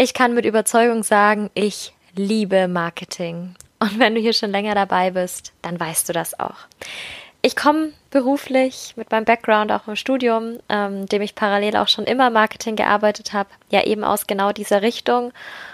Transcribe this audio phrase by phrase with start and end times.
[0.00, 3.56] Ich kann mit Überzeugung sagen, ich liebe Marketing.
[3.80, 6.54] Und wenn du hier schon länger dabei bist, dann weißt du das auch.
[7.42, 12.04] Ich komme beruflich mit meinem Background auch im Studium, ähm, dem ich parallel auch schon
[12.04, 15.32] immer Marketing gearbeitet habe, ja eben aus genau dieser Richtung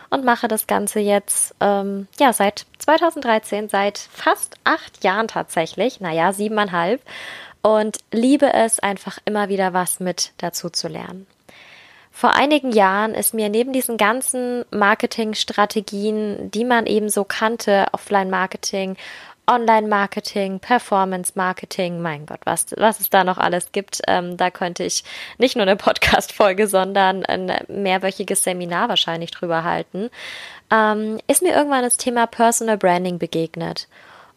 [0.09, 6.33] und mache das Ganze jetzt ähm, ja seit 2013, seit fast acht Jahren tatsächlich, naja
[6.33, 7.03] siebeneinhalb
[7.61, 11.27] und liebe es einfach immer wieder was mit dazu zu lernen.
[12.17, 18.97] Vor einigen Jahren ist mir neben diesen ganzen Marketingstrategien, die man eben so kannte, Offline-Marketing,
[19.49, 24.01] Online-Marketing, Performance-Marketing, mein Gott, was, was es da noch alles gibt.
[24.07, 25.03] Ähm, da könnte ich
[25.39, 30.09] nicht nur eine Podcast-Folge, sondern ein mehrwöchiges Seminar wahrscheinlich drüber halten.
[30.71, 33.89] Ähm, ist mir irgendwann das Thema Personal Branding begegnet.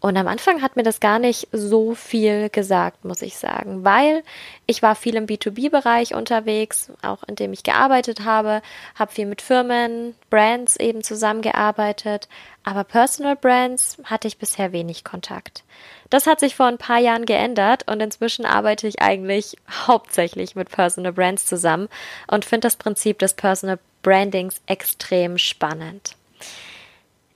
[0.07, 4.23] Und am Anfang hat mir das gar nicht so viel gesagt, muss ich sagen, weil
[4.65, 8.61] ich war viel im B2B-Bereich unterwegs, auch in dem ich gearbeitet habe,
[8.95, 12.29] habe viel mit Firmen, Brands eben zusammengearbeitet,
[12.63, 15.65] aber Personal Brands hatte ich bisher wenig Kontakt.
[16.09, 20.71] Das hat sich vor ein paar Jahren geändert und inzwischen arbeite ich eigentlich hauptsächlich mit
[20.71, 21.89] Personal Brands zusammen
[22.27, 26.15] und finde das Prinzip des Personal Brandings extrem spannend.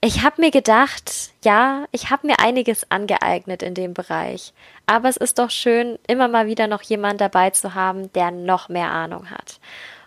[0.04, 4.52] Ich habe mir gedacht, ja, ich habe mir einiges angeeignet in dem Bereich,
[4.84, 8.68] aber es ist doch schön, immer mal wieder noch jemand dabei zu haben, der noch
[8.68, 9.60] mehr Ahnung hat.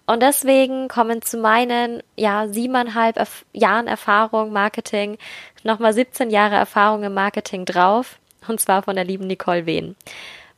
[0.06, 5.18] Und deswegen kommen zu meinen, ja, siebeneinhalb Erf Jahren Erfahrung Marketing
[5.64, 9.96] nochmal 17 Jahre Erfahrung im Marketing drauf, und zwar von der lieben Nicole Wehn.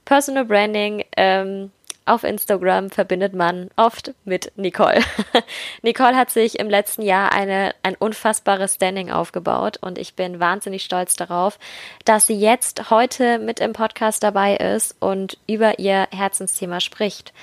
[0.03, 1.71] Personal Branding, ähm,
[2.07, 5.01] auf Instagram verbindet man oft mit Nicole.
[5.81, 10.83] Nicole hat sich im letzten Jahr eine, ein unfassbares Standing aufgebaut und ich bin wahnsinnig
[10.83, 11.59] stolz darauf,
[12.05, 17.33] dass sie jetzt heute mit im Podcast dabei ist und über ihr Herzensthema spricht.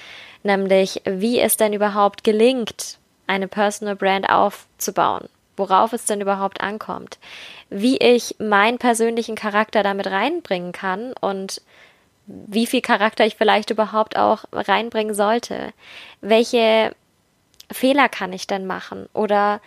[0.42, 7.18] Nämlich, wie es denn überhaupt gelingt, eine Personal Brand aufzubauen worauf es denn überhaupt ankommt,
[7.70, 11.62] wie ich meinen persönlichen Charakter damit reinbringen kann und
[12.26, 15.72] wie viel Charakter ich vielleicht überhaupt auch reinbringen sollte.
[16.20, 16.94] Welche
[17.70, 19.08] Fehler kann ich denn machen?
[19.12, 19.60] Oder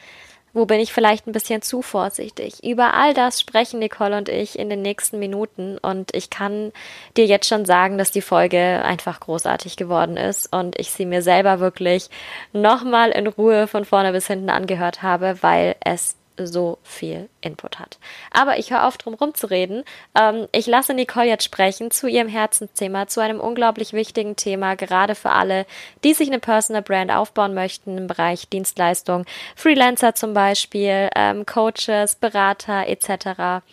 [0.53, 2.63] wo bin ich vielleicht ein bisschen zu vorsichtig?
[2.63, 6.72] Über all das sprechen Nicole und ich in den nächsten Minuten und ich kann
[7.16, 11.22] dir jetzt schon sagen, dass die Folge einfach großartig geworden ist und ich sie mir
[11.22, 12.09] selber wirklich
[12.53, 17.97] nochmal in Ruhe von vorne bis hinten angehört habe, weil es so viel Input hat.
[18.31, 19.83] Aber ich höre auf, drum rumzureden.
[20.17, 25.15] Ähm, ich lasse Nicole jetzt sprechen zu ihrem Herzensthema, zu einem unglaublich wichtigen Thema, gerade
[25.15, 25.65] für alle,
[26.03, 29.25] die sich eine Personal Brand aufbauen möchten im Bereich Dienstleistung,
[29.55, 33.63] Freelancer zum Beispiel, ähm, Coaches, Berater etc.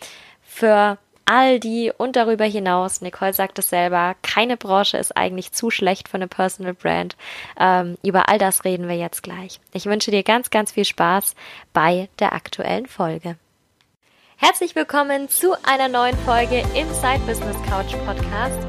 [0.41, 5.69] Für all die und darüber hinaus, Nicole sagt es selber, keine Branche ist eigentlich zu
[5.69, 7.15] schlecht für eine Personal Brand.
[7.59, 9.59] Ähm, über all das reden wir jetzt gleich.
[9.73, 11.35] Ich wünsche dir ganz, ganz viel Spaß
[11.73, 13.37] bei der aktuellen Folge.
[14.37, 18.59] Herzlich willkommen zu einer neuen Folge im Side Business Couch Podcast,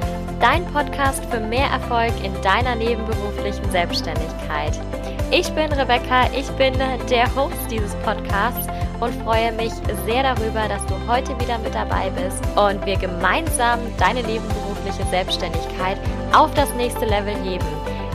[0.41, 4.79] dein Podcast für mehr Erfolg in deiner nebenberuflichen Selbstständigkeit.
[5.31, 6.75] Ich bin Rebecca, ich bin
[7.11, 8.67] der Host dieses Podcasts
[9.01, 9.73] und freue mich
[10.05, 15.99] sehr darüber, dass du heute wieder mit dabei bist und wir gemeinsam deine nebenberufliche Selbstständigkeit
[16.33, 17.67] auf das nächste Level heben.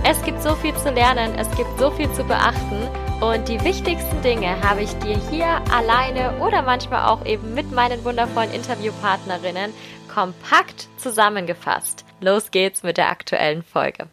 [0.04, 2.88] Es gibt so viel zu lernen, es gibt so viel zu beachten
[3.20, 8.04] und die wichtigsten Dinge habe ich dir hier alleine oder manchmal auch eben mit meinen
[8.04, 9.72] wundervollen Interviewpartnerinnen
[10.12, 12.06] kompakt zusammengefasst.
[12.22, 14.08] Los geht's mit der aktuellen Folge.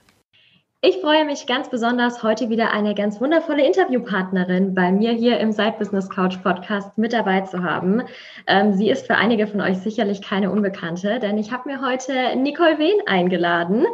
[0.81, 5.51] Ich freue mich ganz besonders, heute wieder eine ganz wundervolle Interviewpartnerin bei mir hier im
[5.51, 8.03] Side Business Couch Podcast mit dabei zu haben.
[8.47, 12.37] Ähm, sie ist für einige von euch sicherlich keine Unbekannte, denn ich habe mir heute
[12.37, 13.87] Nicole Wehn eingeladen.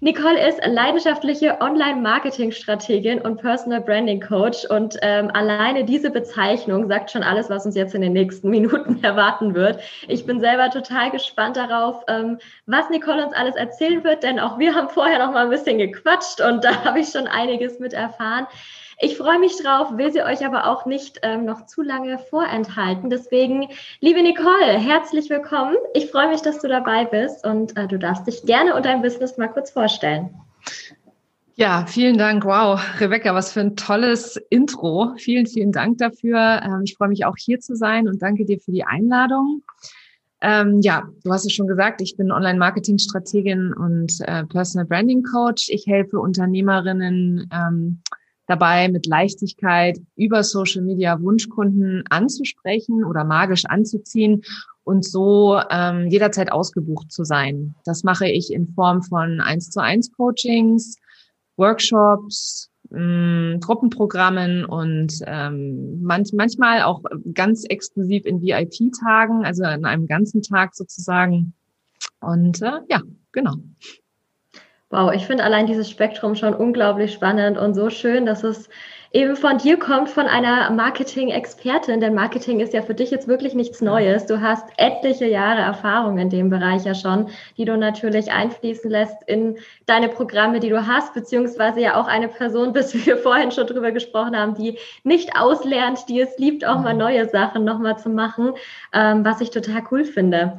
[0.00, 7.22] Nicole ist leidenschaftliche Online-Marketing-Strategin und Personal Branding Coach und ähm, alleine diese Bezeichnung sagt schon
[7.22, 9.80] alles, was uns jetzt in den nächsten Minuten erwarten wird.
[10.06, 14.58] Ich bin selber total gespannt darauf, ähm, was Nicole uns alles erzählen wird, denn auch
[14.58, 17.94] wir haben vorher noch mal ein bisschen gequatscht und da habe ich schon einiges mit
[17.94, 18.46] erfahren.
[18.98, 23.10] Ich freue mich drauf, will sie euch aber auch nicht ähm, noch zu lange vorenthalten.
[23.10, 23.68] Deswegen,
[24.00, 25.76] liebe Nicole, herzlich willkommen.
[25.92, 29.02] Ich freue mich, dass du dabei bist und äh, du darfst dich gerne und dein
[29.02, 30.30] Business mal kurz vorstellen.
[31.56, 32.46] Ja, vielen Dank.
[32.46, 35.12] Wow, Rebecca, was für ein tolles Intro.
[35.16, 36.62] Vielen, vielen Dank dafür.
[36.64, 39.62] Ähm, ich freue mich auch hier zu sein und danke dir für die Einladung.
[40.40, 45.68] Ähm, ja, du hast es schon gesagt, ich bin Online-Marketing-Strategin und äh, Personal Branding Coach.
[45.68, 48.02] Ich helfe Unternehmerinnen, ähm,
[48.46, 54.42] dabei, mit Leichtigkeit über Social Media Wunschkunden anzusprechen oder magisch anzuziehen
[54.84, 57.74] und so ähm, jederzeit ausgebucht zu sein.
[57.84, 60.96] Das mache ich in Form von 1 zu 1 Coachings,
[61.56, 67.02] Workshops, mh, Gruppenprogrammen und ähm, manch, manchmal auch
[67.34, 71.52] ganz exklusiv in VIP-Tagen, also an einem ganzen Tag sozusagen.
[72.20, 73.02] Und äh, ja,
[73.32, 73.56] genau.
[74.96, 78.70] Wow, ich finde allein dieses Spektrum schon unglaublich spannend und so schön, dass es
[79.12, 83.54] eben von dir kommt, von einer Marketing-Expertin, denn Marketing ist ja für dich jetzt wirklich
[83.54, 84.24] nichts Neues.
[84.24, 87.28] Du hast etliche Jahre Erfahrung in dem Bereich ja schon,
[87.58, 92.28] die du natürlich einfließen lässt in deine Programme, die du hast, beziehungsweise ja auch eine
[92.28, 96.80] Person wie wir vorhin schon drüber gesprochen haben, die nicht auslernt, die es liebt, auch
[96.80, 97.00] mal mhm.
[97.00, 98.54] neue Sachen nochmal zu machen,
[98.94, 100.56] ähm, was ich total cool finde.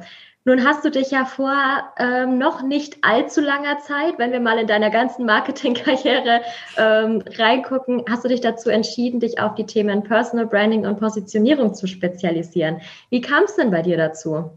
[0.48, 1.52] Nun hast du dich ja vor
[1.98, 6.40] ähm, noch nicht allzu langer Zeit, wenn wir mal in deiner ganzen Marketingkarriere
[6.78, 11.74] ähm, reingucken, hast du dich dazu entschieden, dich auf die Themen Personal Branding und Positionierung
[11.74, 12.80] zu spezialisieren.
[13.10, 14.52] Wie kam es denn bei dir dazu?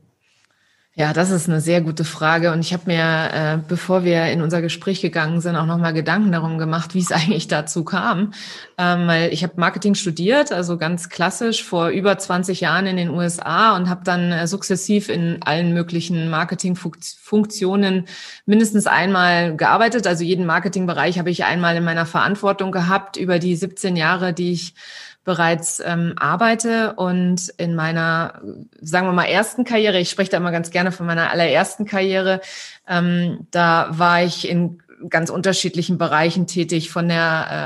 [0.93, 2.51] Ja, das ist eine sehr gute Frage.
[2.51, 6.33] Und ich habe mir, äh, bevor wir in unser Gespräch gegangen sind, auch nochmal Gedanken
[6.33, 8.33] darum gemacht, wie es eigentlich dazu kam.
[8.77, 13.09] Ähm, weil ich habe Marketing studiert, also ganz klassisch vor über 20 Jahren in den
[13.09, 18.07] USA und habe dann äh, sukzessiv in allen möglichen Marketingfunktionen
[18.45, 20.05] mindestens einmal gearbeitet.
[20.07, 24.51] Also jeden Marketingbereich habe ich einmal in meiner Verantwortung gehabt über die 17 Jahre, die
[24.51, 24.73] ich
[25.23, 28.41] bereits ähm, arbeite und in meiner,
[28.81, 32.41] sagen wir mal, ersten Karriere, ich spreche da immer ganz gerne von meiner allerersten Karriere,
[32.87, 37.17] ähm, da war ich in ganz unterschiedlichen Bereichen tätig, von der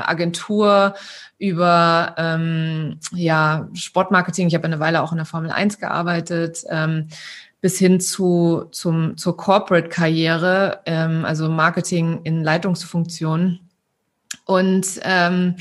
[0.06, 0.94] äh, Agentur
[1.38, 4.48] über ähm, ja, Sportmarketing.
[4.48, 6.64] Ich habe eine Weile auch in der Formel 1 gearbeitet.
[6.68, 7.08] Ähm,
[7.60, 13.60] bis hin zu zum, zur Corporate-Karriere, ähm, also Marketing in Leitungsfunktionen.
[14.44, 15.56] Und ähm,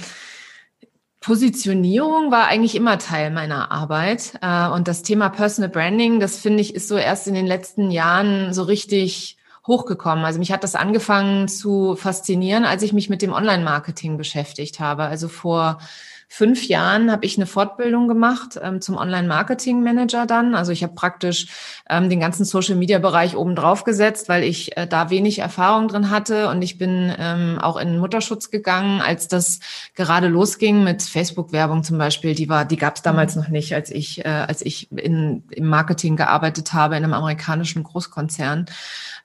[1.25, 4.38] Positionierung war eigentlich immer Teil meiner Arbeit.
[4.44, 7.89] Äh, und das Thema Personal Branding, das finde ich, ist so erst in den letzten
[7.89, 9.36] Jahren so richtig
[9.66, 10.24] hochgekommen.
[10.24, 15.06] Also mich hat das angefangen zu faszinieren, als ich mich mit dem Online-Marketing beschäftigt habe.
[15.06, 15.80] Also vor
[16.27, 20.56] fünf Jahren habe ich eine Fortbildung gemacht ähm, zum Online-Marketing-Manager dann.
[20.56, 21.48] Also ich habe praktisch
[21.89, 26.50] ähm, den ganzen Social-Media-Bereich oben drauf gesetzt, weil ich äh, da wenig Erfahrung drin hatte.
[26.50, 29.60] Und ich bin ähm, auch in Mutterschutz gegangen, als das
[29.94, 32.36] gerade losging mit Facebook-Werbung zum Beispiel.
[32.36, 33.42] Die war, die gab es damals mhm.
[33.42, 37.83] noch nicht, als ich, äh, als ich in, im Marketing gearbeitet habe in einem amerikanischen
[37.83, 38.66] Großkonzern.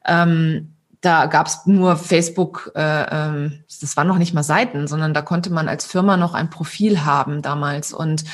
[0.06, 5.14] Ähm, da gab es nur Facebook, äh, ähm, das waren noch nicht mal Seiten, sondern
[5.14, 7.92] da konnte man als Firma noch ein Profil haben damals.
[7.92, 8.24] Und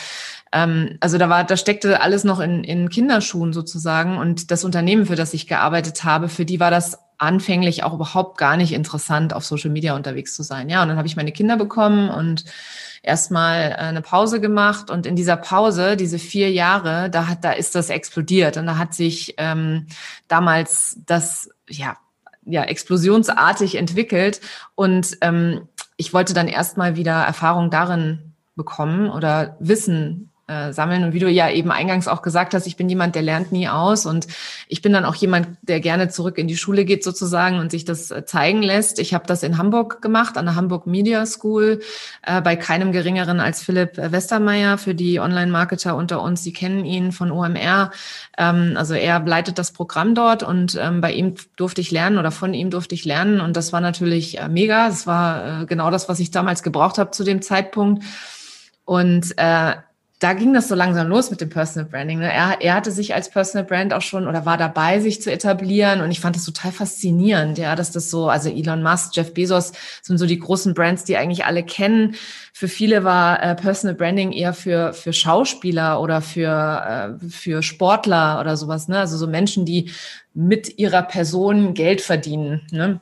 [0.53, 4.19] ähm, also da war, da steckte alles noch in, in Kinderschuhen sozusagen.
[4.19, 8.37] Und das Unternehmen, für das ich gearbeitet habe, für die war das anfänglich auch überhaupt
[8.37, 10.69] gar nicht interessant, auf Social Media unterwegs zu sein.
[10.69, 12.45] Ja, und dann habe ich meine Kinder bekommen und
[13.03, 14.91] erstmal äh, eine Pause gemacht.
[14.91, 18.57] Und in dieser Pause, diese vier Jahre, da hat, da ist das explodiert.
[18.57, 19.87] Und da hat sich ähm,
[20.27, 21.97] damals das, ja,
[22.47, 24.41] ja, explosionsartig entwickelt.
[24.75, 31.05] Und ähm, ich wollte dann erstmal wieder Erfahrung darin bekommen oder wissen, äh, sammeln.
[31.05, 33.69] Und wie du ja eben eingangs auch gesagt hast, ich bin jemand, der lernt nie
[33.69, 34.27] aus und
[34.69, 37.85] ich bin dann auch jemand, der gerne zurück in die Schule geht sozusagen und sich
[37.85, 38.99] das äh, zeigen lässt.
[38.99, 41.81] Ich habe das in Hamburg gemacht, an der Hamburg Media School,
[42.23, 46.43] äh, bei keinem geringeren als Philipp Westermeier für die Online-Marketer unter uns.
[46.45, 47.91] Sie kennen ihn von OMR.
[48.39, 52.31] Ähm, also er leitet das Programm dort und ähm, bei ihm durfte ich lernen oder
[52.31, 54.89] von ihm durfte ich lernen und das war natürlich äh, mega.
[54.89, 58.05] Das war äh, genau das, was ich damals gebraucht habe zu dem Zeitpunkt.
[58.85, 59.75] Und äh,
[60.19, 62.21] da ging das so langsam los mit dem Personal Branding.
[62.21, 62.33] Ne?
[62.33, 66.01] Er, er hatte sich als Personal Brand auch schon oder war dabei, sich zu etablieren.
[66.01, 69.73] Und ich fand das total faszinierend, ja, dass das so, also Elon Musk, Jeff Bezos
[70.01, 72.15] sind so die großen Brands, die eigentlich alle kennen.
[72.55, 78.41] Für viele war äh, Personal Branding eher für, für Schauspieler oder für, äh, für Sportler
[78.41, 78.99] oder sowas, ne?
[79.01, 79.91] Also so Menschen, die
[80.33, 82.63] mit ihrer Person Geld verdienen.
[82.71, 83.01] Ne?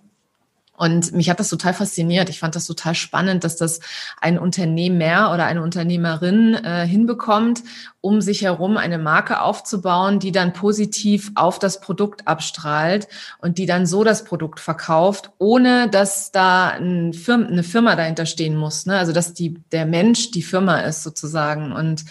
[0.76, 2.28] Und mich hat das total fasziniert.
[2.28, 3.78] Ich fand das total spannend, dass das
[4.21, 7.62] ein Unternehmer oder eine Unternehmerin äh, hinbekommt,
[8.00, 13.07] um sich herum eine Marke aufzubauen, die dann positiv auf das Produkt abstrahlt
[13.38, 18.26] und die dann so das Produkt verkauft, ohne dass da ein Firma, eine Firma dahinter
[18.26, 18.85] stehen muss.
[18.85, 18.99] Ne?
[18.99, 21.71] Also dass die, der Mensch die Firma ist sozusagen.
[21.71, 22.04] Und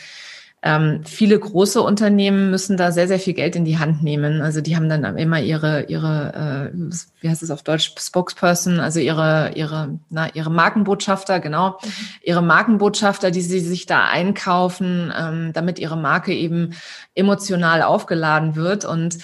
[0.66, 4.42] ähm, viele große Unternehmen müssen da sehr, sehr viel Geld in die Hand nehmen.
[4.42, 6.78] Also die haben dann immer ihre, ihre, äh,
[7.20, 11.90] wie heißt es auf Deutsch, Spokesperson, also ihre, ihre, na, ihre Markenbotschafter, genau, mhm.
[12.24, 16.74] ihre Markenbotschafter, die sie sich da einkaufen, ähm, damit ihre Marke eben
[17.14, 18.86] emotional aufgeladen wird.
[18.86, 19.18] Und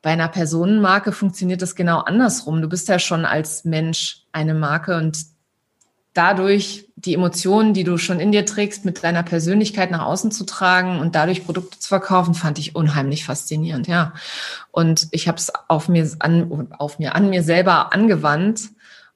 [0.00, 2.62] bei einer Personenmarke funktioniert das genau andersrum.
[2.62, 5.18] Du bist ja schon als Mensch eine Marke und
[6.12, 10.44] dadurch die Emotionen, die du schon in dir trägst, mit deiner Persönlichkeit nach außen zu
[10.44, 14.12] tragen und dadurch Produkte zu verkaufen, fand ich unheimlich faszinierend, ja.
[14.70, 18.70] Und ich habe es auf mir an, auf mir an mir selber angewandt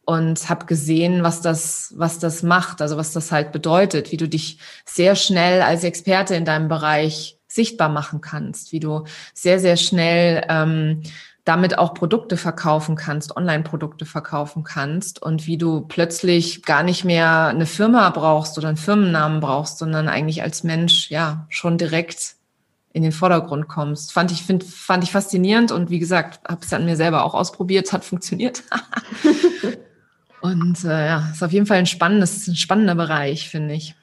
[0.04, 4.28] und habe gesehen, was das, was das macht, also was das halt bedeutet, wie du
[4.28, 9.76] dich sehr schnell als Experte in deinem Bereich sichtbar machen kannst, wie du sehr, sehr
[9.76, 11.02] schnell ähm,
[11.44, 17.48] damit auch Produkte verkaufen kannst, Online-Produkte verkaufen kannst und wie du plötzlich gar nicht mehr
[17.48, 22.36] eine Firma brauchst oder einen Firmennamen brauchst, sondern eigentlich als Mensch ja schon direkt
[22.94, 24.12] in den Vordergrund kommst.
[24.12, 27.34] Fand ich, find, fand ich faszinierend und wie gesagt, habe es an mir selber auch
[27.34, 28.62] ausprobiert, es hat funktioniert.
[30.40, 33.94] und äh, ja, ist auf jeden Fall ein spannendes, ein spannender Bereich, finde ich.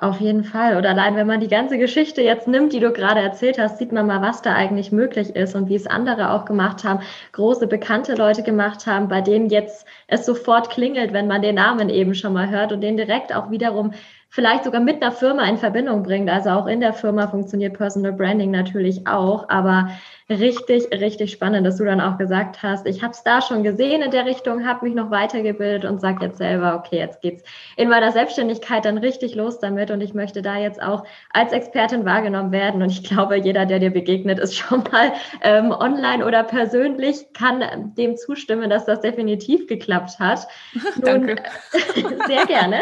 [0.00, 0.78] Auf jeden Fall.
[0.78, 3.92] Oder allein, wenn man die ganze Geschichte jetzt nimmt, die du gerade erzählt hast, sieht
[3.92, 7.00] man mal, was da eigentlich möglich ist und wie es andere auch gemacht haben,
[7.32, 11.90] große bekannte Leute gemacht haben, bei denen jetzt es sofort klingelt, wenn man den Namen
[11.90, 13.92] eben schon mal hört und den direkt auch wiederum
[14.30, 16.30] vielleicht sogar mit einer Firma in Verbindung bringt.
[16.30, 19.90] Also auch in der Firma funktioniert Personal Branding natürlich auch, aber
[20.30, 24.00] richtig, richtig spannend, dass du dann auch gesagt hast, ich habe es da schon gesehen
[24.00, 27.42] in der Richtung, habe mich noch weitergebildet und sage jetzt selber, okay, jetzt geht's
[27.76, 32.04] in meiner Selbstständigkeit dann richtig los damit und ich möchte da jetzt auch als Expertin
[32.04, 36.44] wahrgenommen werden und ich glaube, jeder, der dir begegnet, ist schon mal ähm, online oder
[36.44, 40.46] persönlich, kann dem zustimmen, dass das definitiv geklappt hat.
[40.96, 41.42] Nun, Danke.
[42.26, 42.80] sehr gerne.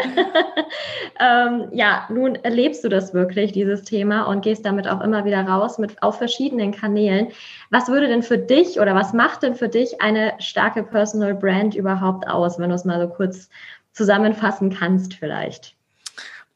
[1.19, 5.41] ähm, ja, nun erlebst du das wirklich, dieses Thema und gehst damit auch immer wieder
[5.41, 7.29] raus mit auf verschiedenen Kanälen.
[7.69, 11.75] Was würde denn für dich oder was macht denn für dich eine starke Personal Brand
[11.75, 13.49] überhaupt aus, wenn du es mal so kurz
[13.93, 15.75] zusammenfassen kannst vielleicht?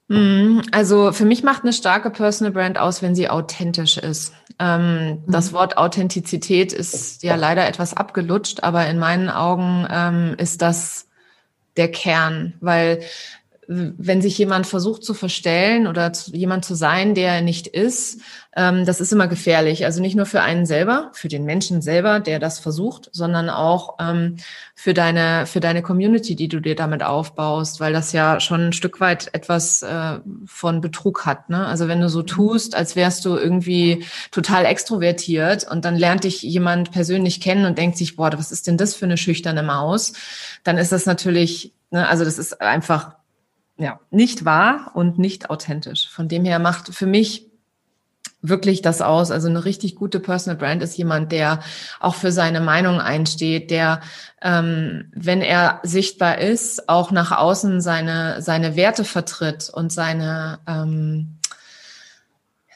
[0.08, 0.62] Mhm.
[0.72, 4.34] Also für mich macht eine starke Personal Brand aus, wenn sie authentisch ist.
[4.60, 5.32] Ähm, mhm.
[5.32, 11.08] Das Wort Authentizität ist ja leider etwas abgelutscht, aber in meinen Augen ähm, ist das
[11.78, 13.02] der Kern, weil
[13.68, 18.22] wenn sich jemand versucht zu verstellen oder zu, jemand zu sein, der er nicht ist,
[18.56, 19.86] ähm, das ist immer gefährlich.
[19.86, 23.98] Also nicht nur für einen selber, für den Menschen selber, der das versucht, sondern auch
[24.00, 24.38] ähm,
[24.76, 28.74] für deine für deine Community, die du dir damit aufbaust, weil das ja schon ein
[28.74, 31.50] Stück weit etwas äh, von Betrug hat.
[31.50, 31.66] Ne?
[31.66, 36.42] Also wenn du so tust, als wärst du irgendwie total extrovertiert und dann lernt dich
[36.44, 40.14] jemand persönlich kennen und denkt sich, boah, was ist denn das für eine schüchterne Maus?
[40.64, 43.16] Dann ist das natürlich, ne, also das ist einfach
[43.78, 46.10] ja, nicht wahr und nicht authentisch.
[46.10, 47.50] Von dem her macht für mich
[48.44, 49.32] wirklich das aus.
[49.32, 51.62] Also eine richtig gute Personal Brand ist jemand, der
[52.00, 54.02] auch für seine Meinung einsteht, der,
[54.42, 61.40] ähm, wenn er sichtbar ist, auch nach außen seine, seine Werte vertritt und seine, ähm,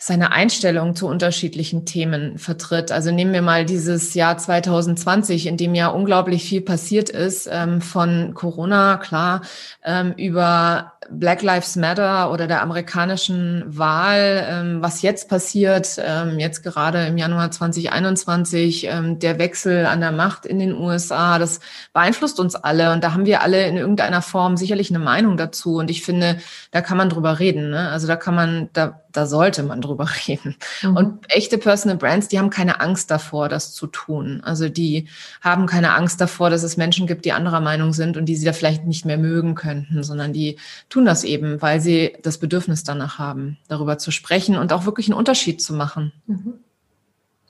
[0.08, 2.94] seine Einstellung zu unterschiedlichen Themen vertritt.
[2.94, 7.82] Also nehmen wir mal dieses Jahr 2020, in dem ja unglaublich viel passiert ist, ähm,
[7.82, 9.42] von Corona, klar,
[9.84, 16.64] ähm, über Black Lives Matter oder der amerikanischen Wahl, ähm, was jetzt passiert, ähm, jetzt
[16.64, 21.60] gerade im Januar 2021, ähm, der Wechsel an der Macht in den USA, das
[21.94, 25.76] beeinflusst uns alle und da haben wir alle in irgendeiner Form sicherlich eine Meinung dazu
[25.76, 26.38] und ich finde,
[26.72, 27.72] da kann man drüber reden.
[27.72, 27.90] Ne?
[27.90, 30.56] Also da kann man, da, da sollte man drüber reden.
[30.82, 30.96] Mhm.
[30.96, 34.42] Und echte Personal Brands, die haben keine Angst davor, das zu tun.
[34.44, 35.08] Also die
[35.42, 38.46] haben keine Angst davor, dass es Menschen gibt, die anderer Meinung sind und die sie
[38.46, 40.58] da vielleicht nicht mehr mögen könnten, sondern die
[40.90, 45.08] tun das eben, weil sie das Bedürfnis danach haben, darüber zu sprechen und auch wirklich
[45.08, 46.12] einen Unterschied zu machen.
[46.28, 46.54] Mhm.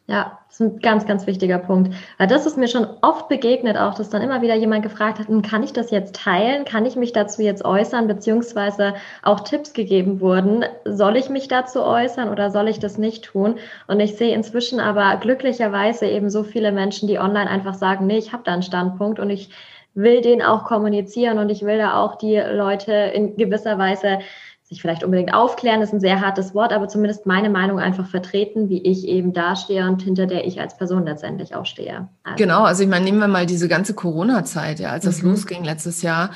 [0.10, 1.94] Ja, das ist ein ganz, ganz wichtiger Punkt.
[2.18, 5.28] Weil das ist mir schon oft begegnet, auch dass dann immer wieder jemand gefragt hat,
[5.28, 6.64] hm, kann ich das jetzt teilen?
[6.64, 8.08] Kann ich mich dazu jetzt äußern?
[8.08, 10.64] Beziehungsweise auch Tipps gegeben wurden.
[10.86, 13.56] Soll ich mich dazu äußern oder soll ich das nicht tun?
[13.88, 18.18] Und ich sehe inzwischen aber glücklicherweise eben so viele Menschen, die online einfach sagen, nee,
[18.18, 19.50] ich habe da einen Standpunkt und ich
[19.94, 24.20] will den auch kommunizieren und ich will da auch die Leute in gewisser Weise
[24.68, 28.68] sich vielleicht unbedingt aufklären, ist ein sehr hartes Wort, aber zumindest meine Meinung einfach vertreten,
[28.68, 32.10] wie ich eben dastehe und hinter der ich als Person letztendlich auch stehe.
[32.24, 32.36] Also.
[32.36, 35.30] Genau, also ich meine, nehmen wir mal diese ganze Corona-Zeit, ja, als das mhm.
[35.30, 36.32] losging letztes Jahr.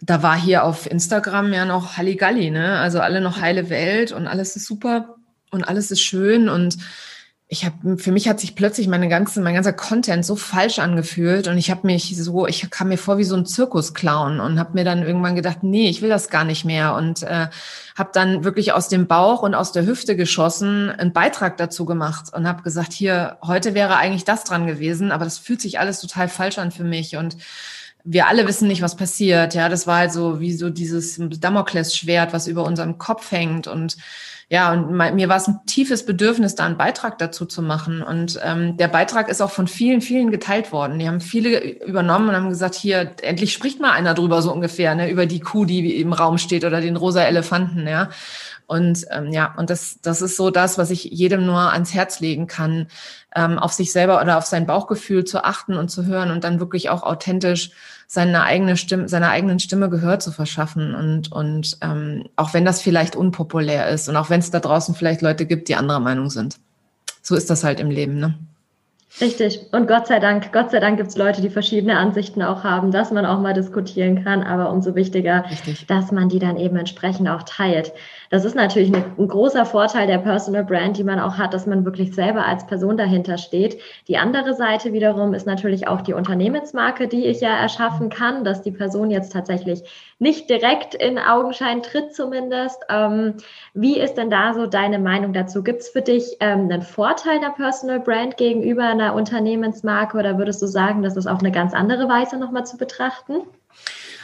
[0.00, 2.78] Da war hier auf Instagram ja noch Halligalli, ne?
[2.78, 5.16] Also alle noch heile Welt und alles ist super
[5.52, 6.76] und alles ist schön und
[7.52, 11.48] ich habe für mich hat sich plötzlich meine ganze mein ganzer Content so falsch angefühlt
[11.48, 14.74] und ich habe mich so ich kam mir vor wie so ein Zirkusclown und habe
[14.74, 17.48] mir dann irgendwann gedacht nee ich will das gar nicht mehr und äh,
[17.96, 22.32] habe dann wirklich aus dem Bauch und aus der Hüfte geschossen einen Beitrag dazu gemacht
[22.32, 26.00] und habe gesagt hier heute wäre eigentlich das dran gewesen aber das fühlt sich alles
[26.00, 27.36] total falsch an für mich und
[28.04, 29.54] wir alle wissen nicht, was passiert.
[29.54, 33.96] Ja, das war halt so wie so dieses Damoklesschwert, was über unserem Kopf hängt und
[34.52, 38.02] ja, und mir war es ein tiefes Bedürfnis, da einen Beitrag dazu zu machen.
[38.02, 40.98] Und ähm, der Beitrag ist auch von vielen, vielen geteilt worden.
[40.98, 44.96] Die haben viele übernommen und haben gesagt, hier, endlich spricht mal einer drüber, so ungefähr,
[44.96, 48.10] ne, über die Kuh, die im Raum steht oder den rosa Elefanten, ja.
[48.70, 52.20] Und ähm, ja, und das, das ist so das, was ich jedem nur ans Herz
[52.20, 52.86] legen kann,
[53.34, 56.60] ähm, auf sich selber oder auf sein Bauchgefühl zu achten und zu hören und dann
[56.60, 57.72] wirklich auch authentisch
[58.06, 62.80] seine eigene Stimme, seiner eigenen Stimme Gehör zu verschaffen und, und ähm, auch wenn das
[62.80, 66.30] vielleicht unpopulär ist und auch wenn es da draußen vielleicht Leute gibt, die anderer Meinung
[66.30, 66.60] sind.
[67.22, 68.38] So ist das halt im Leben, ne?
[69.18, 69.66] Richtig.
[69.72, 72.92] Und Gott sei Dank, Gott sei Dank gibt es Leute, die verschiedene Ansichten auch haben,
[72.92, 75.86] dass man auch mal diskutieren kann, aber umso wichtiger, Richtig.
[75.88, 77.92] dass man die dann eben entsprechend auch teilt.
[78.30, 81.66] Das ist natürlich ein, ein großer Vorteil der Personal Brand, die man auch hat, dass
[81.66, 83.80] man wirklich selber als Person dahinter steht.
[84.06, 88.62] Die andere Seite wiederum ist natürlich auch die Unternehmensmarke, die ich ja erschaffen kann, dass
[88.62, 89.82] die Person jetzt tatsächlich
[90.20, 92.78] nicht direkt in Augenschein tritt zumindest.
[92.88, 93.34] Ähm,
[93.74, 95.64] wie ist denn da so deine Meinung dazu?
[95.64, 100.60] Gibt es für dich ähm, einen Vorteil einer Personal Brand gegenüber einer Unternehmensmarke oder würdest
[100.62, 103.42] du sagen, das ist auf eine ganz andere Weise nochmal zu betrachten?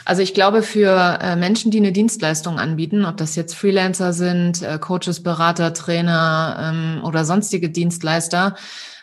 [0.05, 4.61] Also ich glaube, für äh, Menschen, die eine Dienstleistung anbieten, ob das jetzt Freelancer sind,
[4.61, 8.55] äh, Coaches, Berater, Trainer ähm, oder sonstige Dienstleister,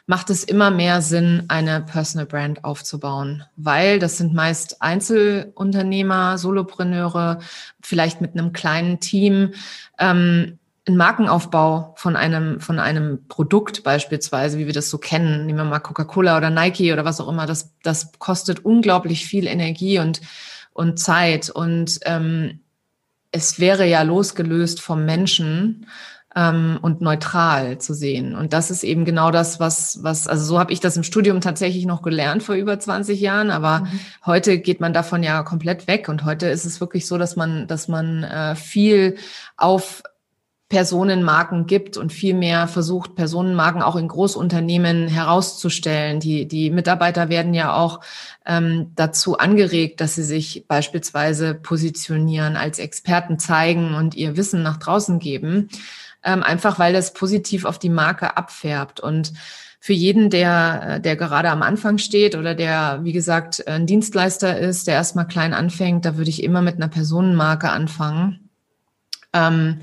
[0.07, 7.39] macht es immer mehr Sinn, eine Personal Brand aufzubauen, weil das sind meist Einzelunternehmer, Solopreneure,
[7.83, 9.53] vielleicht mit einem kleinen Team.
[9.99, 15.59] Ähm, ein Markenaufbau von einem, von einem Produkt beispielsweise, wie wir das so kennen, nehmen
[15.59, 19.99] wir mal Coca-Cola oder Nike oder was auch immer, das, das kostet unglaublich viel Energie
[19.99, 20.21] und
[20.75, 21.49] und Zeit.
[21.49, 22.61] Und ähm,
[23.33, 25.87] es wäre ja losgelöst vom Menschen
[26.37, 28.35] ähm, und neutral zu sehen.
[28.35, 31.41] Und das ist eben genau das, was, was, also so habe ich das im Studium
[31.41, 34.01] tatsächlich noch gelernt vor über 20 Jahren, aber mhm.
[34.27, 36.09] heute geht man davon ja komplett weg.
[36.09, 39.17] Und heute ist es wirklich so, dass man, dass man äh, viel
[39.57, 40.03] auf
[40.75, 46.19] Personenmarken gibt und viel mehr versucht, Personenmarken auch in Großunternehmen herauszustellen.
[46.19, 48.01] Die, die Mitarbeiter werden ja auch
[48.45, 54.79] ähm, dazu angeregt, dass sie sich beispielsweise positionieren, als Experten zeigen und ihr Wissen nach
[54.79, 55.69] draußen geben,
[56.25, 58.99] ähm, einfach weil das positiv auf die Marke abfärbt.
[58.99, 59.33] Und
[59.79, 64.89] für jeden, der, der gerade am Anfang steht oder der, wie gesagt, ein Dienstleister ist,
[64.89, 68.51] der erstmal klein anfängt, da würde ich immer mit einer Personenmarke anfangen.
[69.33, 69.79] Ähm,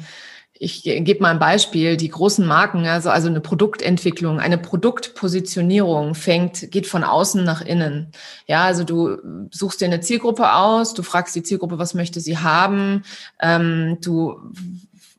[0.63, 6.69] ich gebe mal ein Beispiel, die großen Marken, also, also eine Produktentwicklung, eine Produktpositionierung fängt,
[6.69, 8.11] geht von außen nach innen.
[8.45, 9.17] Ja, also du
[9.49, 13.01] suchst dir eine Zielgruppe aus, du fragst die Zielgruppe, was möchte sie haben,
[13.41, 14.39] ähm, du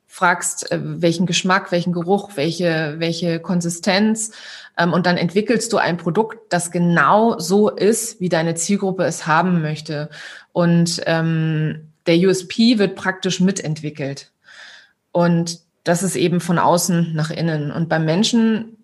[0.07, 4.31] fragst, äh, welchen Geschmack, welchen Geruch, welche, welche Konsistenz
[4.79, 9.27] ähm, und dann entwickelst du ein Produkt, das genau so ist, wie deine Zielgruppe es
[9.27, 10.09] haben möchte.
[10.53, 14.32] Und ähm, der USP wird praktisch mitentwickelt.
[15.13, 17.71] Und das ist eben von außen nach innen.
[17.71, 18.77] Und beim Menschen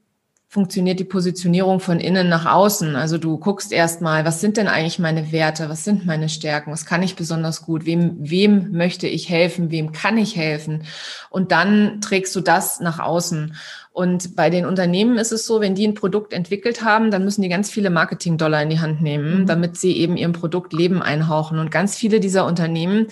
[0.51, 2.97] funktioniert die Positionierung von innen nach außen.
[2.97, 5.69] Also du guckst erstmal, was sind denn eigentlich meine Werte?
[5.69, 6.73] Was sind meine Stärken?
[6.73, 7.85] Was kann ich besonders gut?
[7.85, 9.71] Wem, wem möchte ich helfen?
[9.71, 10.85] Wem kann ich helfen?
[11.29, 13.55] Und dann trägst du das nach außen.
[13.93, 17.43] Und bei den Unternehmen ist es so, wenn die ein Produkt entwickelt haben, dann müssen
[17.43, 19.47] die ganz viele Marketing-Dollar in die Hand nehmen, mhm.
[19.47, 21.59] damit sie eben ihrem Produkt Leben einhauchen.
[21.59, 23.09] Und ganz viele dieser Unternehmen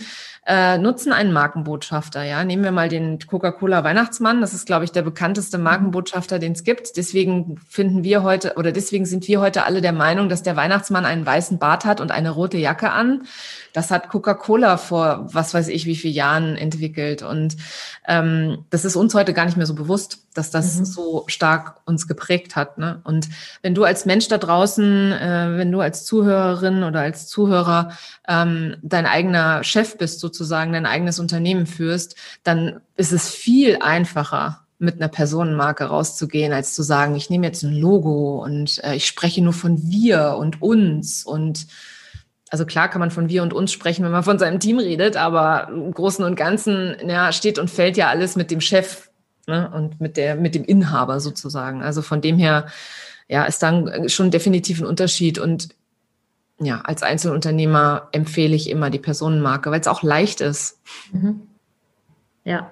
[0.47, 2.23] äh, nutzen einen Markenbotschafter.
[2.23, 4.41] Ja, nehmen wir mal den Coca-Cola Weihnachtsmann.
[4.41, 6.97] Das ist, glaube ich, der bekannteste Markenbotschafter, den es gibt.
[6.97, 11.05] Deswegen finden wir heute oder deswegen sind wir heute alle der Meinung, dass der Weihnachtsmann
[11.05, 13.23] einen weißen Bart hat und eine rote Jacke an.
[13.73, 17.23] Das hat Coca-Cola vor was weiß ich wie vielen Jahren entwickelt.
[17.23, 17.57] Und
[18.07, 20.85] ähm, das ist uns heute gar nicht mehr so bewusst, dass das mhm.
[20.85, 22.79] so stark uns geprägt hat.
[22.79, 23.01] Ne?
[23.03, 23.29] Und
[23.63, 27.91] wenn du als Mensch da draußen, äh, wenn du als Zuhörerin oder als Zuhörer
[28.29, 34.63] ähm, dein eigener Chef bist, sozusagen dein eigenes Unternehmen führst, dann ist es viel einfacher,
[34.79, 39.07] mit einer Personenmarke rauszugehen, als zu sagen, ich nehme jetzt ein Logo und äh, ich
[39.07, 41.67] spreche nur von wir und uns und
[42.51, 45.17] also klar kann man von wir und uns sprechen, wenn man von seinem Team redet,
[45.17, 49.09] aber im Großen und Ganzen ja, steht und fällt ja alles mit dem Chef
[49.47, 51.83] ne, und mit, der, mit dem Inhaber sozusagen.
[51.83, 52.67] Also von dem her
[53.29, 55.39] ja, ist dann schon definitiv ein Unterschied.
[55.39, 55.71] Und
[56.59, 60.81] ja, als Einzelunternehmer empfehle ich immer die Personenmarke, weil es auch leicht ist.
[61.13, 61.43] Mhm.
[62.45, 62.71] Ja,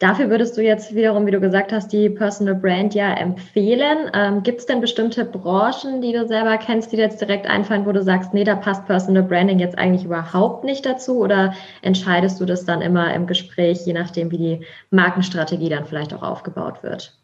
[0.00, 4.10] Dafür würdest du jetzt wiederum, wie du gesagt hast, die Personal Brand ja empfehlen.
[4.12, 7.86] Ähm, Gibt es denn bestimmte Branchen, die du selber kennst, die dir jetzt direkt einfallen,
[7.86, 11.20] wo du sagst, nee, da passt Personal Branding jetzt eigentlich überhaupt nicht dazu?
[11.20, 16.12] Oder entscheidest du das dann immer im Gespräch, je nachdem, wie die Markenstrategie dann vielleicht
[16.12, 17.16] auch aufgebaut wird?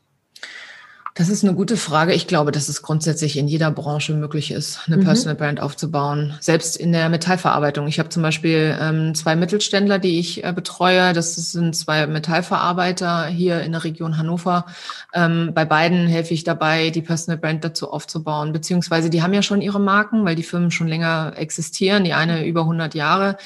[1.14, 2.14] Das ist eine gute Frage.
[2.14, 5.04] Ich glaube, dass es grundsätzlich in jeder Branche möglich ist, eine mhm.
[5.04, 6.34] Personal Brand aufzubauen.
[6.40, 7.88] Selbst in der Metallverarbeitung.
[7.88, 11.12] Ich habe zum Beispiel ähm, zwei Mittelständler, die ich äh, betreue.
[11.12, 14.66] Das sind zwei Metallverarbeiter hier in der Region Hannover.
[15.12, 18.52] Ähm, bei beiden helfe ich dabei, die Personal Brand dazu aufzubauen.
[18.52, 22.04] Beziehungsweise die haben ja schon ihre Marken, weil die Firmen schon länger existieren.
[22.04, 23.36] Die eine über 100 Jahre.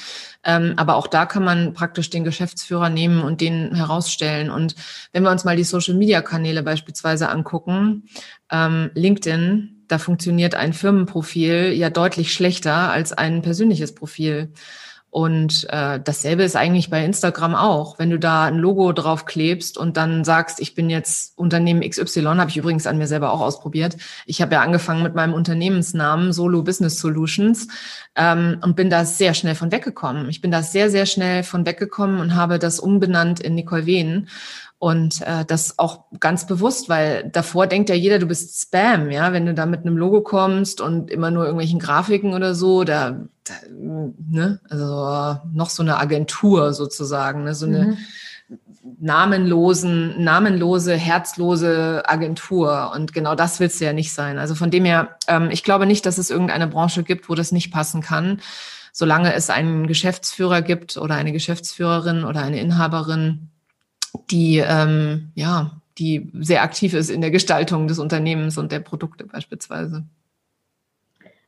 [0.44, 4.50] Ähm, aber auch da kann man praktisch den Geschäftsführer nehmen und den herausstellen.
[4.50, 4.74] Und
[5.12, 8.04] wenn wir uns mal die Social-Media-Kanäle beispielsweise angucken,
[8.50, 14.52] ähm, LinkedIn da funktioniert ein Firmenprofil ja deutlich schlechter als ein persönliches Profil.
[15.14, 18.00] Und äh, dasselbe ist eigentlich bei Instagram auch.
[18.00, 22.24] Wenn du da ein Logo drauf klebst und dann sagst, ich bin jetzt Unternehmen XY,
[22.24, 23.96] habe ich übrigens an mir selber auch ausprobiert.
[24.27, 27.68] Ich habe ja angefangen mit meinem Unternehmensnamen Solo Business Solutions
[28.16, 30.29] ähm, und bin da sehr schnell von weggekommen.
[30.31, 34.27] Ich bin da sehr, sehr schnell von weggekommen und habe das umbenannt in Nicole Wehn.
[34.85, 39.33] Und äh, das auch ganz bewusst, weil davor denkt ja jeder, du bist Spam, ja,
[39.33, 43.12] wenn du da mit einem Logo kommst und immer nur irgendwelchen Grafiken oder so, da,
[43.44, 47.97] da ne, also noch so eine Agentur sozusagen, ne, so eine mhm.
[49.01, 52.92] namenlosen, namenlose, herzlose Agentur.
[52.94, 54.38] Und genau das willst du ja nicht sein.
[54.38, 57.53] Also von dem her, ähm, ich glaube nicht, dass es irgendeine Branche gibt, wo das
[57.53, 58.42] nicht passen kann.
[58.92, 63.49] Solange es einen Geschäftsführer gibt oder eine Geschäftsführerin oder eine Inhaberin,
[64.31, 69.27] die ähm, ja, die sehr aktiv ist in der Gestaltung des Unternehmens und der Produkte
[69.27, 70.05] beispielsweise.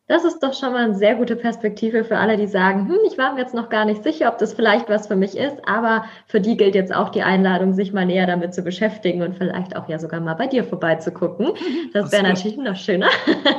[0.08, 3.18] Das ist doch schon mal eine sehr gute Perspektive für alle, die sagen, hm, ich
[3.18, 6.04] war mir jetzt noch gar nicht sicher, ob das vielleicht was für mich ist, aber
[6.26, 9.74] für die gilt jetzt auch die Einladung, sich mal näher damit zu beschäftigen und vielleicht
[9.74, 11.48] auch ja sogar mal bei dir vorbeizugucken.
[11.92, 13.08] Das wäre natürlich noch schöner.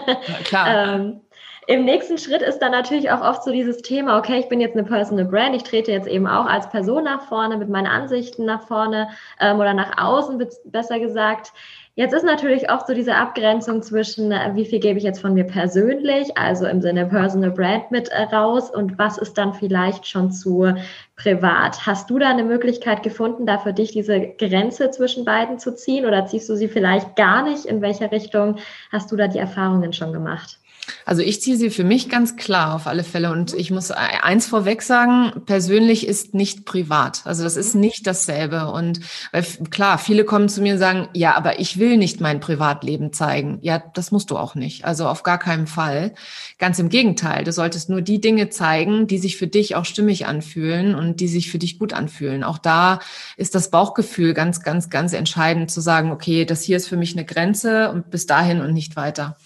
[0.07, 0.95] Ja, klar.
[0.95, 1.21] ähm,
[1.67, 4.77] im nächsten Schritt ist dann natürlich auch oft so dieses Thema, okay, ich bin jetzt
[4.77, 8.45] eine Personal Brand, ich trete jetzt eben auch als Person nach vorne, mit meinen Ansichten
[8.45, 9.09] nach vorne
[9.41, 11.51] ähm, oder nach außen, besser gesagt.
[11.95, 15.33] Jetzt ist natürlich oft so diese Abgrenzung zwischen, äh, wie viel gebe ich jetzt von
[15.33, 20.07] mir persönlich, also im Sinne Personal Brand mit äh, raus und was ist dann vielleicht
[20.07, 20.73] schon zu
[21.17, 21.85] privat.
[21.85, 26.05] Hast du da eine Möglichkeit gefunden, da für dich diese Grenze zwischen beiden zu ziehen
[26.05, 27.65] oder ziehst du sie vielleicht gar nicht?
[27.65, 28.55] In welcher Richtung
[28.89, 30.59] hast du da die Erfahrungen schon gemacht?
[31.05, 33.31] Also ich ziehe sie für mich ganz klar auf alle Fälle.
[33.31, 37.21] Und ich muss eins vorweg sagen, persönlich ist nicht privat.
[37.25, 38.71] Also das ist nicht dasselbe.
[38.71, 38.99] Und
[39.31, 43.13] weil, klar, viele kommen zu mir und sagen, ja, aber ich will nicht mein Privatleben
[43.13, 43.59] zeigen.
[43.61, 44.85] Ja, das musst du auch nicht.
[44.85, 46.13] Also auf gar keinen Fall.
[46.57, 47.43] Ganz im Gegenteil.
[47.43, 51.27] Du solltest nur die Dinge zeigen, die sich für dich auch stimmig anfühlen und die
[51.27, 52.43] sich für dich gut anfühlen.
[52.43, 52.99] Auch da
[53.35, 57.13] ist das Bauchgefühl ganz, ganz, ganz entscheidend zu sagen, okay, das hier ist für mich
[57.13, 59.37] eine Grenze und bis dahin und nicht weiter.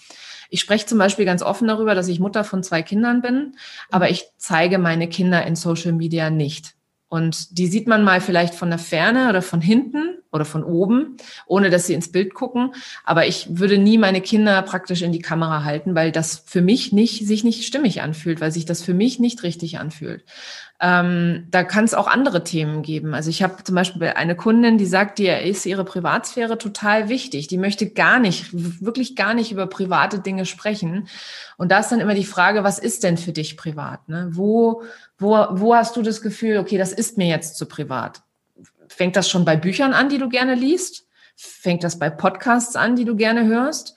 [0.52, 3.56] Ich spreche zum Beispiel ganz offen darüber, dass ich Mutter von zwei Kindern bin,
[3.90, 6.74] aber ich zeige meine Kinder in Social Media nicht.
[7.08, 11.16] Und die sieht man mal vielleicht von der Ferne oder von hinten oder von oben,
[11.46, 12.74] ohne dass sie ins Bild gucken.
[13.02, 16.92] Aber ich würde nie meine Kinder praktisch in die Kamera halten, weil das für mich
[16.92, 20.22] nicht, sich nicht stimmig anfühlt, weil sich das für mich nicht richtig anfühlt.
[20.84, 23.14] Ähm, da kann es auch andere Themen geben.
[23.14, 27.46] Also ich habe zum Beispiel eine Kundin, die sagt, dir ist ihre Privatsphäre total wichtig.
[27.46, 31.06] Die möchte gar nicht, wirklich gar nicht über private Dinge sprechen.
[31.56, 34.08] Und da ist dann immer die Frage, was ist denn für dich privat?
[34.08, 34.30] Ne?
[34.32, 34.82] Wo,
[35.18, 38.22] wo, wo hast du das Gefühl, okay, das ist mir jetzt zu privat?
[38.88, 41.06] Fängt das schon bei Büchern an, die du gerne liest?
[41.36, 43.94] Fängt das bei Podcasts an, die du gerne hörst?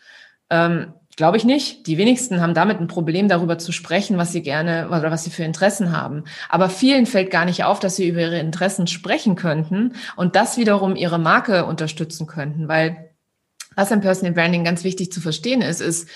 [0.51, 1.87] Ähm, Glaube ich nicht.
[1.87, 5.29] Die wenigsten haben damit ein Problem, darüber zu sprechen, was sie gerne oder was sie
[5.29, 6.25] für Interessen haben.
[6.49, 10.57] Aber vielen fällt gar nicht auf, dass sie über ihre Interessen sprechen könnten und das
[10.57, 12.67] wiederum ihre Marke unterstützen könnten.
[12.67, 13.11] Weil
[13.75, 16.09] was im Personal Branding ganz wichtig zu verstehen ist, ist,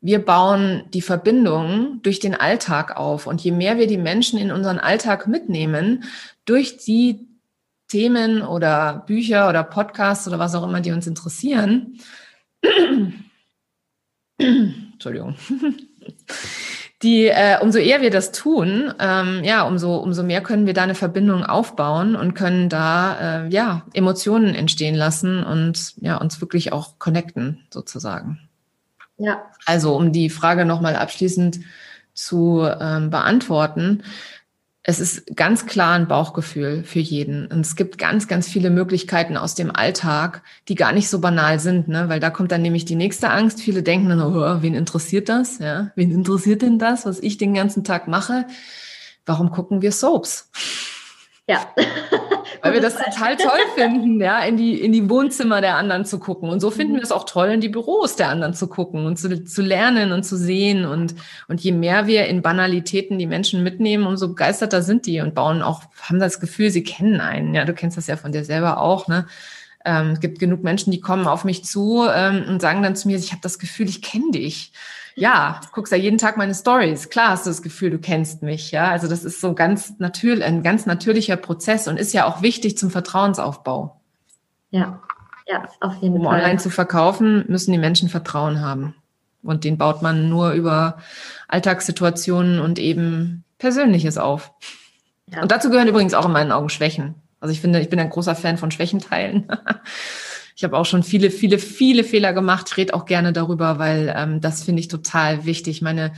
[0.00, 3.26] wir bauen die Verbindung durch den Alltag auf.
[3.26, 6.04] Und je mehr wir die Menschen in unseren Alltag mitnehmen,
[6.44, 7.26] durch die
[7.88, 11.98] Themen oder Bücher oder Podcasts oder was auch immer, die uns interessieren,
[14.38, 15.36] Entschuldigung.
[17.02, 20.84] Die, äh, umso eher wir das tun, ähm, ja, umso, umso mehr können wir da
[20.84, 26.72] eine Verbindung aufbauen und können da äh, ja Emotionen entstehen lassen und ja uns wirklich
[26.72, 28.48] auch connecten sozusagen.
[29.18, 29.42] Ja.
[29.66, 31.60] Also um die Frage nochmal abschließend
[32.14, 34.02] zu ähm, beantworten,
[34.86, 37.46] es ist ganz klar ein Bauchgefühl für jeden.
[37.46, 41.58] Und es gibt ganz, ganz viele Möglichkeiten aus dem Alltag, die gar nicht so banal
[41.58, 42.10] sind, ne?
[42.10, 43.62] weil da kommt dann nämlich die nächste Angst.
[43.62, 45.58] Viele denken dann, oh, wen interessiert das?
[45.58, 45.90] Ja?
[45.96, 48.46] Wen interessiert denn das, was ich den ganzen Tag mache?
[49.24, 50.50] Warum gucken wir Soaps?
[51.48, 51.66] Ja.
[52.62, 56.18] Weil wir das total toll finden, ja, in die, in die Wohnzimmer der anderen zu
[56.18, 56.48] gucken.
[56.48, 56.96] Und so finden mhm.
[56.96, 60.12] wir es auch toll, in die Büros der anderen zu gucken und zu, zu lernen
[60.12, 60.84] und zu sehen.
[60.84, 61.14] Und,
[61.48, 65.62] und je mehr wir in Banalitäten die Menschen mitnehmen, umso begeisterter sind die und bauen
[65.62, 67.54] auch, haben das Gefühl, sie kennen einen.
[67.54, 69.26] Ja, du kennst das ja von dir selber auch, ne?
[69.86, 73.06] Ähm, es gibt genug Menschen, die kommen auf mich zu ähm, und sagen dann zu
[73.06, 74.72] mir, ich habe das Gefühl, ich kenne dich
[75.16, 77.08] ja, du guckst ja jeden Tag meine Stories.
[77.08, 78.88] Klar hast du das Gefühl, du kennst mich, ja.
[78.88, 82.76] Also das ist so ganz natürlich, ein ganz natürlicher Prozess und ist ja auch wichtig
[82.76, 84.00] zum Vertrauensaufbau.
[84.70, 85.00] Ja,
[85.46, 86.34] ja, auf jeden um Fall.
[86.34, 88.94] Um online zu verkaufen, müssen die Menschen Vertrauen haben.
[89.42, 90.98] Und den baut man nur über
[91.48, 94.52] Alltagssituationen und eben Persönliches auf.
[95.30, 95.42] Ja.
[95.42, 97.14] Und dazu gehören übrigens auch in meinen Augen Schwächen.
[97.40, 99.48] Also ich finde, ich bin ein großer Fan von Schwächenteilen.
[100.56, 102.68] Ich habe auch schon viele, viele, viele Fehler gemacht.
[102.70, 105.82] Ich rede auch gerne darüber, weil ähm, das finde ich total wichtig.
[105.82, 106.12] Meine,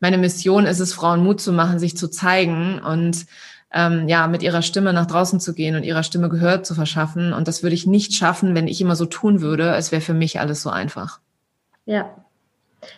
[0.00, 3.26] meine Mission ist es, Frauen Mut zu machen, sich zu zeigen und
[3.72, 7.32] ähm, ja, mit ihrer Stimme nach draußen zu gehen und ihrer Stimme Gehör zu verschaffen.
[7.32, 9.74] Und das würde ich nicht schaffen, wenn ich immer so tun würde.
[9.74, 11.20] Es wäre für mich alles so einfach.
[11.86, 12.10] Ja.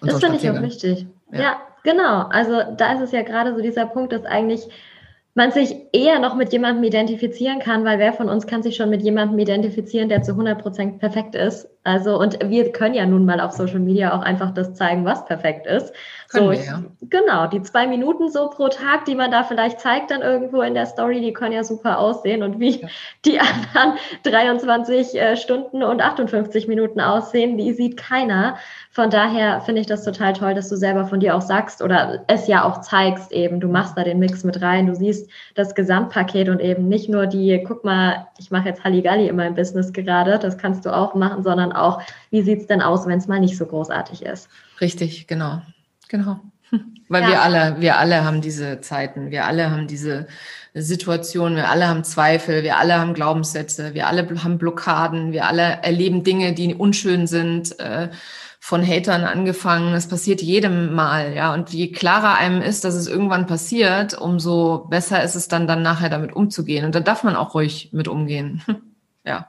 [0.00, 1.07] Und das finde ich auch wichtig.
[1.33, 1.40] Ja.
[1.40, 2.26] ja, genau.
[2.28, 4.68] Also da ist es ja gerade so dieser Punkt, dass eigentlich
[5.35, 8.90] man sich eher noch mit jemandem identifizieren kann, weil wer von uns kann sich schon
[8.90, 11.68] mit jemandem identifizieren, der zu 100 Prozent perfekt ist.
[11.85, 15.27] Also, und wir können ja nun mal auf Social Media auch einfach das zeigen, was
[15.27, 15.92] perfekt ist.
[16.31, 16.83] Können so, wir, ja.
[17.03, 20.73] Genau, die zwei Minuten so pro Tag, die man da vielleicht zeigt dann irgendwo in
[20.73, 22.88] der Story, die können ja super aussehen und wie ja.
[23.27, 28.57] die anderen 23 äh, Stunden und 58 Minuten aussehen, die sieht keiner.
[28.90, 32.25] Von daher finde ich das total toll, dass du selber von dir auch sagst oder
[32.29, 33.61] es ja auch zeigst eben.
[33.61, 37.27] Du machst da den Mix mit rein, du siehst das Gesamtpaket und eben nicht nur
[37.27, 41.14] die, guck mal, ich mache jetzt Halligalli in meinem Business gerade, das kannst du auch
[41.14, 44.48] machen, sondern auch, wie sieht es denn aus, wenn es mal nicht so großartig ist.
[44.80, 45.62] Richtig, genau.
[46.08, 46.40] Genau.
[47.08, 47.28] Weil ja.
[47.28, 50.26] wir alle, wir alle haben diese Zeiten, wir alle haben diese
[50.74, 55.82] Situation, wir alle haben Zweifel, wir alle haben Glaubenssätze, wir alle haben Blockaden, wir alle
[55.82, 58.08] erleben Dinge, die unschön sind, äh,
[58.58, 59.92] von Hatern angefangen.
[59.92, 61.52] Das passiert jedem Mal, ja.
[61.52, 65.82] Und je klarer einem ist, dass es irgendwann passiert, umso besser ist es dann, dann
[65.82, 66.87] nachher damit umzugehen.
[66.87, 68.62] Und da darf man auch ruhig mit umgehen.
[69.24, 69.48] ja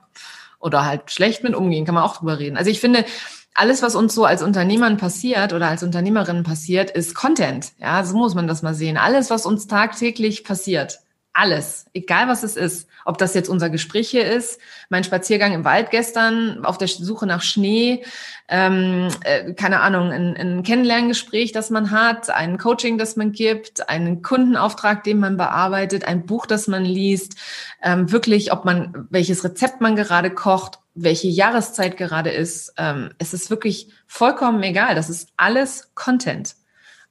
[0.65, 2.57] oder halt schlecht mit umgehen, kann man auch drüber reden.
[2.57, 3.05] Also ich finde,
[3.53, 7.71] alles, was uns so als Unternehmern passiert oder als Unternehmerin passiert, ist Content.
[7.79, 8.97] Ja, so muss man das mal sehen.
[8.97, 10.99] Alles, was uns tagtäglich passiert,
[11.35, 15.65] alles, egal was es ist, ob das jetzt unser Gespräch hier ist, mein Spaziergang im
[15.65, 18.03] Wald gestern auf der Suche nach Schnee,
[18.47, 23.89] ähm, äh, keine Ahnung, ein, ein Kennenlerngespräch, das man hat, ein Coaching, das man gibt,
[23.89, 27.35] einen Kundenauftrag, den man bearbeitet, ein Buch, das man liest,
[27.83, 33.33] ähm, wirklich, ob man welches Rezept man gerade kocht, welche Jahreszeit gerade ist, ähm, es
[33.33, 34.95] ist wirklich vollkommen egal.
[34.95, 36.55] Das ist alles Content.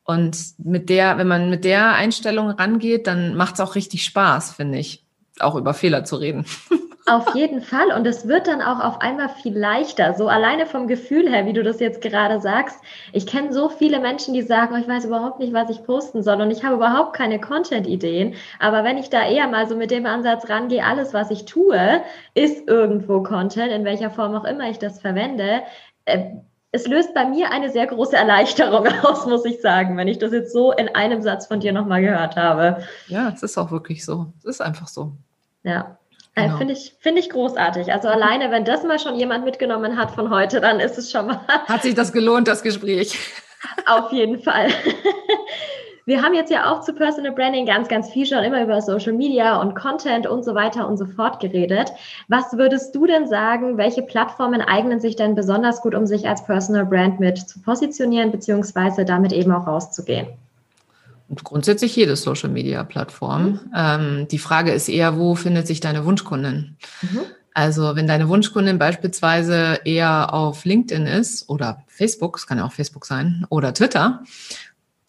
[0.04, 4.52] Und mit der, wenn man mit der Einstellung rangeht, dann macht es auch richtig Spaß,
[4.52, 5.04] finde ich,
[5.40, 6.44] auch über Fehler zu reden.
[7.06, 7.92] Auf jeden Fall.
[7.94, 10.14] Und es wird dann auch auf einmal viel leichter.
[10.14, 12.80] So alleine vom Gefühl her, wie du das jetzt gerade sagst.
[13.12, 16.22] Ich kenne so viele Menschen, die sagen, oh, ich weiß überhaupt nicht, was ich posten
[16.22, 18.36] soll und ich habe überhaupt keine Content-Ideen.
[18.58, 22.00] Aber wenn ich da eher mal so mit dem Ansatz rangehe, alles, was ich tue,
[22.32, 25.62] ist irgendwo Content, in welcher Form auch immer ich das verwende,
[26.06, 26.36] äh,
[26.74, 30.32] es löst bei mir eine sehr große Erleichterung aus, muss ich sagen, wenn ich das
[30.32, 32.82] jetzt so in einem Satz von dir nochmal gehört habe.
[33.06, 34.32] Ja, es ist auch wirklich so.
[34.40, 35.12] Es ist einfach so.
[35.62, 35.98] Ja.
[36.34, 36.56] Äh, genau.
[36.58, 37.92] Finde ich, finde ich großartig.
[37.92, 41.28] Also alleine, wenn das mal schon jemand mitgenommen hat von heute, dann ist es schon
[41.28, 41.40] mal.
[41.46, 43.16] Hat sich das gelohnt, das Gespräch?
[43.86, 44.68] Auf jeden Fall.
[46.06, 49.14] Wir haben jetzt ja auch zu Personal Branding ganz, ganz viel schon immer über Social
[49.14, 51.92] Media und Content und so weiter und so fort geredet.
[52.28, 56.44] Was würdest du denn sagen, welche Plattformen eignen sich denn besonders gut, um sich als
[56.44, 60.26] Personal Brand mit zu positionieren, beziehungsweise damit eben auch rauszugehen?
[61.30, 63.44] Und grundsätzlich jede Social Media Plattform.
[63.44, 63.60] Mhm.
[63.74, 66.76] Ähm, die Frage ist eher, wo findet sich deine Wunschkundin?
[67.00, 67.20] Mhm.
[67.54, 72.72] Also wenn deine Wunschkundin beispielsweise eher auf LinkedIn ist oder Facebook, es kann ja auch
[72.72, 74.22] Facebook sein, oder Twitter,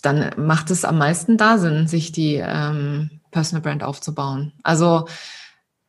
[0.06, 4.54] dann macht es am meisten da Sinn, sich die ähm, Personal Brand aufzubauen.
[4.64, 5.08] Also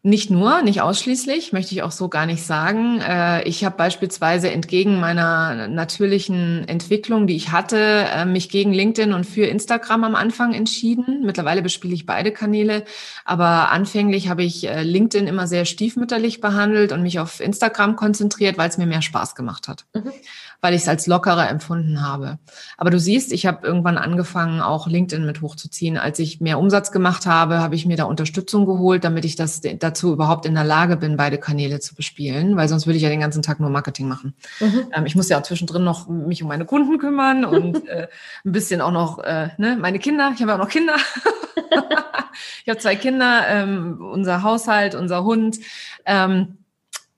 [0.06, 3.00] nicht nur, nicht ausschließlich, möchte ich auch so gar nicht sagen.
[3.00, 9.12] Äh, ich habe beispielsweise entgegen meiner natürlichen Entwicklung, die ich hatte, äh, mich gegen LinkedIn
[9.12, 11.24] und für Instagram am Anfang entschieden.
[11.24, 12.84] Mittlerweile bespiele ich beide Kanäle,
[13.24, 18.58] aber anfänglich habe ich äh, LinkedIn immer sehr stiefmütterlich behandelt und mich auf Instagram konzentriert,
[18.58, 19.86] weil es mir mehr Spaß gemacht hat.
[19.92, 20.12] Mhm
[20.60, 22.38] weil ich es als lockerer empfunden habe.
[22.76, 25.98] Aber du siehst, ich habe irgendwann angefangen, auch LinkedIn mit hochzuziehen.
[25.98, 29.60] Als ich mehr Umsatz gemacht habe, habe ich mir da Unterstützung geholt, damit ich das
[29.60, 33.08] dazu überhaupt in der Lage bin, beide Kanäle zu bespielen, weil sonst würde ich ja
[33.08, 34.34] den ganzen Tag nur Marketing machen.
[34.60, 34.88] Mhm.
[34.94, 38.08] Ähm, ich muss ja auch zwischendrin noch mich um meine Kunden kümmern und äh,
[38.44, 40.32] ein bisschen auch noch äh, ne, meine Kinder.
[40.34, 40.96] Ich habe ja auch noch Kinder.
[42.64, 45.58] ich habe zwei Kinder, ähm, unser Haushalt, unser Hund.
[46.04, 46.58] Ähm,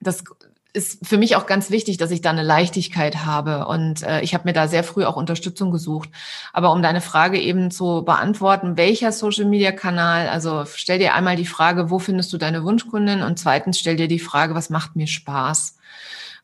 [0.01, 0.23] das
[0.71, 3.65] ist für mich auch ganz wichtig, dass ich da eine Leichtigkeit habe.
[3.65, 6.09] Und äh, ich habe mir da sehr früh auch Unterstützung gesucht.
[6.53, 11.89] Aber um deine Frage eben zu beantworten, welcher Social-Media-Kanal, also stell dir einmal die Frage,
[11.89, 13.23] wo findest du deine Wunschkundin?
[13.23, 15.77] Und zweitens stell dir die Frage, was macht mir Spaß?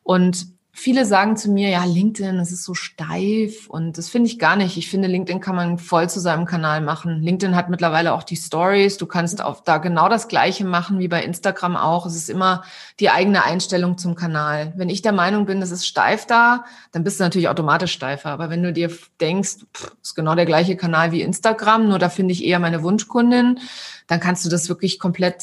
[0.02, 4.38] Und viele sagen zu mir, ja, LinkedIn, das ist so steif und das finde ich
[4.38, 4.76] gar nicht.
[4.76, 7.22] Ich finde, LinkedIn kann man voll zu seinem Kanal machen.
[7.22, 8.98] LinkedIn hat mittlerweile auch die Stories.
[8.98, 12.04] Du kannst auf da genau das Gleiche machen wie bei Instagram auch.
[12.04, 12.62] Es ist immer
[13.00, 14.74] die eigene Einstellung zum Kanal.
[14.76, 18.28] Wenn ich der Meinung bin, das ist steif da, dann bist du natürlich automatisch steifer.
[18.28, 22.10] Aber wenn du dir denkst, pff, ist genau der gleiche Kanal wie Instagram, nur da
[22.10, 23.60] finde ich eher meine Wunschkundin,
[24.08, 25.42] dann kannst du das wirklich komplett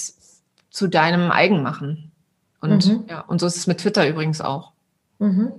[0.70, 2.12] zu deinem eigen machen.
[2.62, 3.06] Und mhm.
[3.10, 4.73] ja, und so ist es mit Twitter übrigens auch.
[5.20, 5.54] Mhm.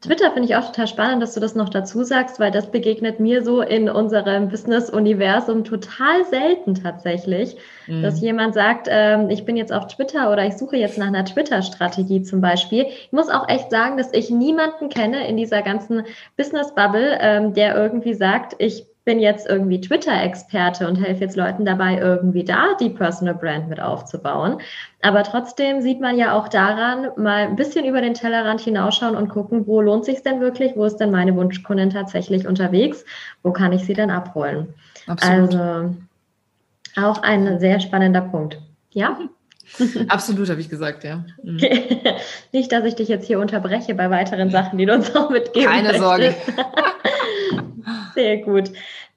[0.00, 3.20] Twitter finde ich auch total spannend, dass du das noch dazu sagst, weil das begegnet
[3.20, 8.02] mir so in unserem Business-Universum total selten tatsächlich, mhm.
[8.02, 11.26] dass jemand sagt, ähm, ich bin jetzt auf Twitter oder ich suche jetzt nach einer
[11.26, 12.86] Twitter-Strategie zum Beispiel.
[12.88, 16.04] Ich muss auch echt sagen, dass ich niemanden kenne in dieser ganzen
[16.38, 21.98] Business-Bubble, ähm, der irgendwie sagt, ich bin jetzt irgendwie Twitter-Experte und helfe jetzt Leuten dabei,
[21.98, 24.58] irgendwie da die Personal Brand mit aufzubauen.
[25.02, 29.28] Aber trotzdem sieht man ja auch daran, mal ein bisschen über den Tellerrand hinausschauen und
[29.28, 33.04] gucken, wo lohnt sich denn wirklich, wo ist denn meine Wunschkundin tatsächlich unterwegs,
[33.42, 34.74] wo kann ich sie denn abholen.
[35.06, 35.54] Absolut.
[35.54, 35.96] Also
[36.96, 38.60] auch ein sehr spannender Punkt.
[38.90, 39.18] Ja?
[40.08, 41.24] Absolut, habe ich gesagt, ja.
[41.42, 41.60] Mhm.
[42.52, 45.68] Nicht, dass ich dich jetzt hier unterbreche bei weiteren Sachen, die du uns auch mitgeben
[45.68, 46.04] Keine möchtest.
[46.04, 46.34] Sorge.
[48.14, 48.70] Sehr gut.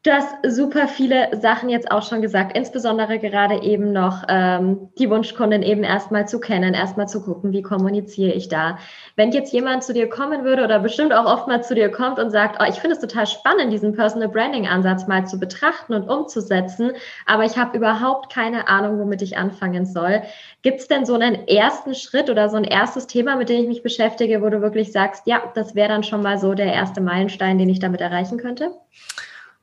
[0.05, 5.09] Du hast super viele Sachen jetzt auch schon gesagt, insbesondere gerade eben noch ähm, die
[5.09, 8.79] Wunschkundin eben erstmal zu kennen, erstmal zu gucken, wie kommuniziere ich da.
[9.15, 12.31] Wenn jetzt jemand zu dir kommen würde oder bestimmt auch oftmals zu dir kommt und
[12.31, 16.09] sagt, oh, ich finde es total spannend, diesen Personal Branding Ansatz mal zu betrachten und
[16.09, 16.91] umzusetzen,
[17.25, 20.21] aber ich habe überhaupt keine Ahnung, womit ich anfangen soll.
[20.63, 23.67] Gibt es denn so einen ersten Schritt oder so ein erstes Thema, mit dem ich
[23.69, 26.99] mich beschäftige, wo du wirklich sagst, ja, das wäre dann schon mal so der erste
[26.99, 28.71] Meilenstein, den ich damit erreichen könnte?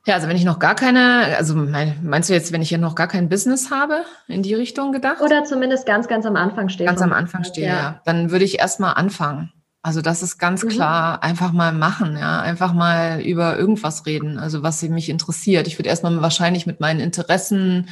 [0.07, 2.79] Ja, also wenn ich noch gar keine, also mein, meinst du jetzt, wenn ich hier
[2.79, 5.21] noch gar kein Business habe, in die Richtung gedacht?
[5.21, 6.87] Oder zumindest ganz, ganz am Anfang stehe.
[6.87, 7.73] Ganz am Anfang stehe, ja.
[7.73, 8.01] ja.
[8.05, 9.51] Dann würde ich erstmal anfangen.
[9.83, 10.69] Also das ist ganz mhm.
[10.69, 15.65] klar, einfach mal machen, ja, einfach mal über irgendwas reden, also was mich interessiert.
[15.65, 17.89] Ich würde erstmal wahrscheinlich mit meinen Interessen,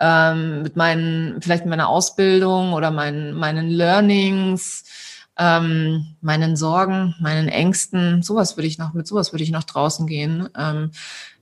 [0.00, 4.84] ähm, mit meinen, vielleicht mit meiner Ausbildung oder meinen, meinen Learnings,
[5.38, 10.06] ähm, meinen Sorgen, meinen Ängsten, sowas würde ich noch, mit sowas würde ich noch draußen
[10.06, 10.48] gehen.
[10.56, 10.90] Ähm,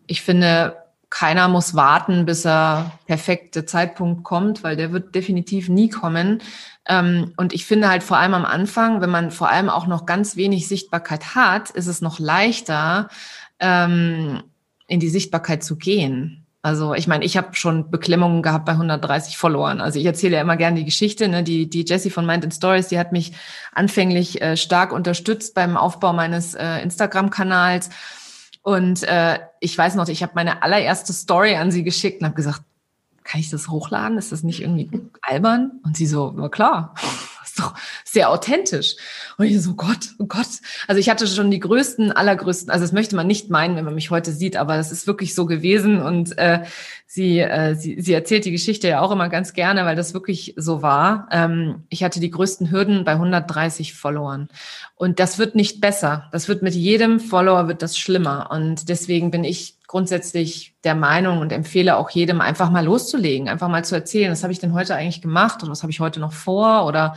[0.07, 0.77] ich finde,
[1.11, 6.43] keiner muss warten, bis er perfekte Zeitpunkt kommt, weil der wird definitiv nie kommen.
[6.89, 10.07] Ähm, und ich finde halt vor allem am Anfang, wenn man vor allem auch noch
[10.07, 13.09] ganz wenig Sichtbarkeit hat, ist es noch leichter,
[13.61, 14.43] ähm,
[14.89, 16.45] in die Sichtbarkeit zu gehen.
[16.63, 19.81] Also ich meine, ich habe schon Beklemmungen gehabt bei 130 Followern.
[19.81, 21.29] Also ich erzähle ja immer gerne die Geschichte.
[21.29, 21.43] Ne?
[21.43, 23.35] Die, die Jessie von Mind and Stories, die hat mich
[23.73, 27.91] anfänglich äh, stark unterstützt beim Aufbau meines äh, Instagram-Kanals.
[28.65, 32.35] Und äh, ich weiß noch, ich habe meine allererste Story an sie geschickt und habe
[32.35, 32.63] gesagt,
[33.23, 34.17] kann ich das hochladen?
[34.17, 35.81] Ist das nicht irgendwie albern?
[35.85, 36.95] Und sie so, na klar,
[37.55, 38.97] ist doch sehr authentisch.
[39.39, 40.47] Und ich so, Gott, oh Gott.
[40.89, 43.95] Also ich hatte schon die größten, allergrößten, also das möchte man nicht meinen, wenn man
[43.95, 46.01] mich heute sieht, aber es ist wirklich so gewesen.
[46.01, 46.65] Und äh,
[47.07, 50.55] sie, äh, sie, sie erzählt die Geschichte ja auch immer ganz gerne, weil das wirklich
[50.57, 51.29] so war.
[51.31, 54.49] Ähm, ich hatte die größten Hürden bei 130 Followern.
[54.97, 56.29] Und das wird nicht besser.
[56.33, 58.51] Das wird mit jedem Follower wird das schlimmer.
[58.51, 63.69] Und deswegen bin ich grundsätzlich der Meinung und empfehle auch jedem einfach mal loszulegen, einfach
[63.69, 66.19] mal zu erzählen, was habe ich denn heute eigentlich gemacht und was habe ich heute
[66.19, 67.15] noch vor oder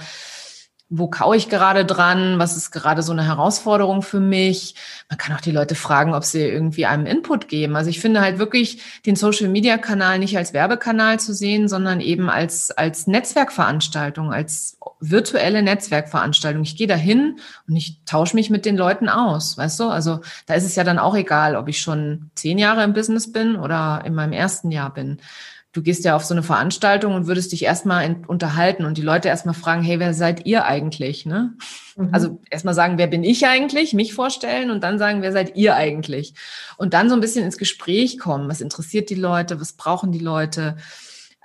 [0.90, 4.76] wo kaue ich gerade dran, was ist gerade so eine Herausforderung für mich.
[5.10, 7.76] Man kann auch die Leute fragen, ob sie irgendwie einem Input geben.
[7.76, 12.72] Also ich finde halt wirklich den Social-Media-Kanal nicht als Werbekanal zu sehen, sondern eben als,
[12.72, 16.64] als Netzwerkveranstaltung, als virtuelle Netzwerkveranstaltung.
[16.64, 19.90] Ich gehe dahin und ich tausche mich mit den Leuten aus, weißt du?
[19.90, 23.32] Also da ist es ja dann auch egal, ob ich schon zehn Jahre im Business
[23.34, 25.20] bin oder in meinem ersten Jahr bin
[25.78, 29.28] du gehst ja auf so eine Veranstaltung und würdest dich erstmal unterhalten und die Leute
[29.28, 31.28] erstmal fragen, hey, wer seid ihr eigentlich?
[31.28, 31.54] Ne?
[31.96, 32.10] Mhm.
[32.12, 35.76] Also erstmal sagen, wer bin ich eigentlich, mich vorstellen und dann sagen, wer seid ihr
[35.76, 36.34] eigentlich?
[36.78, 38.50] Und dann so ein bisschen ins Gespräch kommen.
[38.50, 39.62] Was interessiert die Leute?
[39.62, 40.78] Was brauchen die Leute?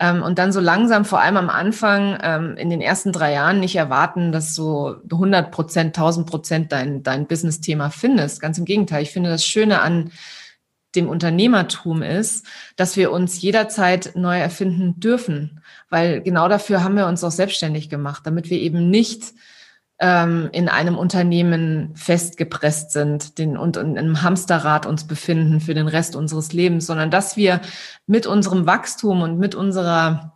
[0.01, 3.61] Ähm, und dann so langsam, vor allem am Anfang, ähm, in den ersten drei Jahren
[3.61, 8.41] nicht erwarten, dass du 100 Prozent, 1000 Prozent dein, dein Business-Thema findest.
[8.41, 9.03] Ganz im Gegenteil.
[9.03, 10.11] Ich finde das Schöne an
[10.95, 17.07] dem Unternehmertum ist, dass wir uns jederzeit neu erfinden dürfen, weil genau dafür haben wir
[17.07, 19.33] uns auch selbstständig gemacht, damit wir eben nicht
[19.99, 25.89] ähm, in einem Unternehmen festgepresst sind den, und in einem Hamsterrad uns befinden für den
[25.89, 27.61] Rest unseres Lebens, sondern dass wir
[28.07, 30.35] mit unserem Wachstum und mit unserer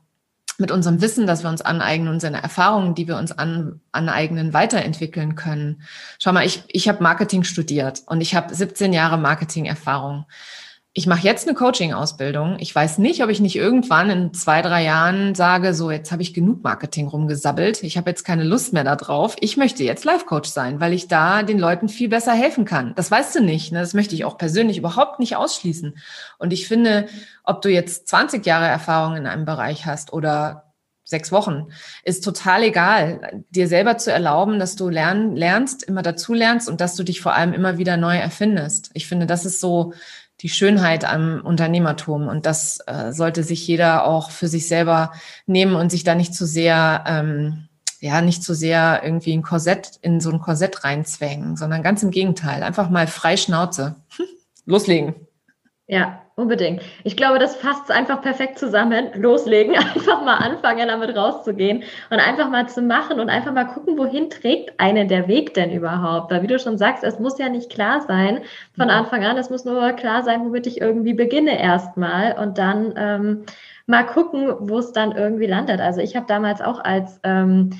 [0.59, 5.35] mit unserem Wissen, das wir uns aneignen, unseren Erfahrungen, die wir uns an, aneignen, weiterentwickeln
[5.35, 5.83] können.
[6.19, 10.27] Schau mal, ich, ich habe Marketing studiert und ich habe 17 Jahre Marketing-Erfahrung
[10.98, 12.57] ich mache jetzt eine Coaching-Ausbildung.
[12.59, 16.22] Ich weiß nicht, ob ich nicht irgendwann in zwei, drei Jahren sage, so jetzt habe
[16.22, 17.82] ich genug Marketing rumgesabbelt.
[17.82, 19.36] Ich habe jetzt keine Lust mehr darauf.
[19.40, 22.94] Ich möchte jetzt Life-Coach sein, weil ich da den Leuten viel besser helfen kann.
[22.97, 23.72] Das weißt du nicht.
[23.72, 23.80] Ne?
[23.80, 25.99] Das möchte ich auch persönlich überhaupt nicht ausschließen.
[26.38, 27.09] Und ich finde,
[27.44, 30.72] ob du jetzt 20 Jahre Erfahrung in einem Bereich hast oder
[31.05, 31.68] sechs Wochen,
[32.05, 33.44] ist total egal.
[33.51, 37.20] Dir selber zu erlauben, dass du lernen, lernst, immer dazu lernst und dass du dich
[37.20, 38.90] vor allem immer wieder neu erfindest.
[38.94, 39.92] Ich finde, das ist so
[40.41, 42.28] die Schönheit am Unternehmertum.
[42.28, 45.12] Und das äh, sollte sich jeder auch für sich selber
[45.47, 47.68] nehmen und sich da nicht zu sehr ähm,
[48.01, 52.11] ja, nicht so sehr irgendwie ein Korsett, in so ein Korsett reinzwängen, sondern ganz im
[52.11, 52.62] Gegenteil.
[52.62, 53.97] Einfach mal frei Schnauze.
[54.66, 55.14] Loslegen.
[55.87, 56.82] Ja, unbedingt.
[57.03, 59.09] Ich glaube, das fasst einfach perfekt zusammen.
[59.14, 63.99] Loslegen, einfach mal anfangen, damit rauszugehen und einfach mal zu machen und einfach mal gucken,
[63.99, 66.30] wohin trägt einen der Weg denn überhaupt?
[66.30, 68.43] Weil wie du schon sagst, es muss ja nicht klar sein
[68.76, 69.39] von Anfang an.
[69.39, 73.47] Es muss nur klar sein, womit ich irgendwie beginne erstmal und dann ähm,
[73.87, 75.80] mal gucken, wo es dann irgendwie landet.
[75.80, 77.70] Also ich habe damals auch als ähm,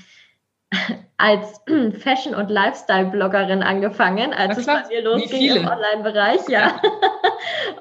[1.17, 1.61] als
[2.01, 6.81] Fashion- und Lifestyle-Bloggerin angefangen, als es bei mir losging im Online-Bereich, ja.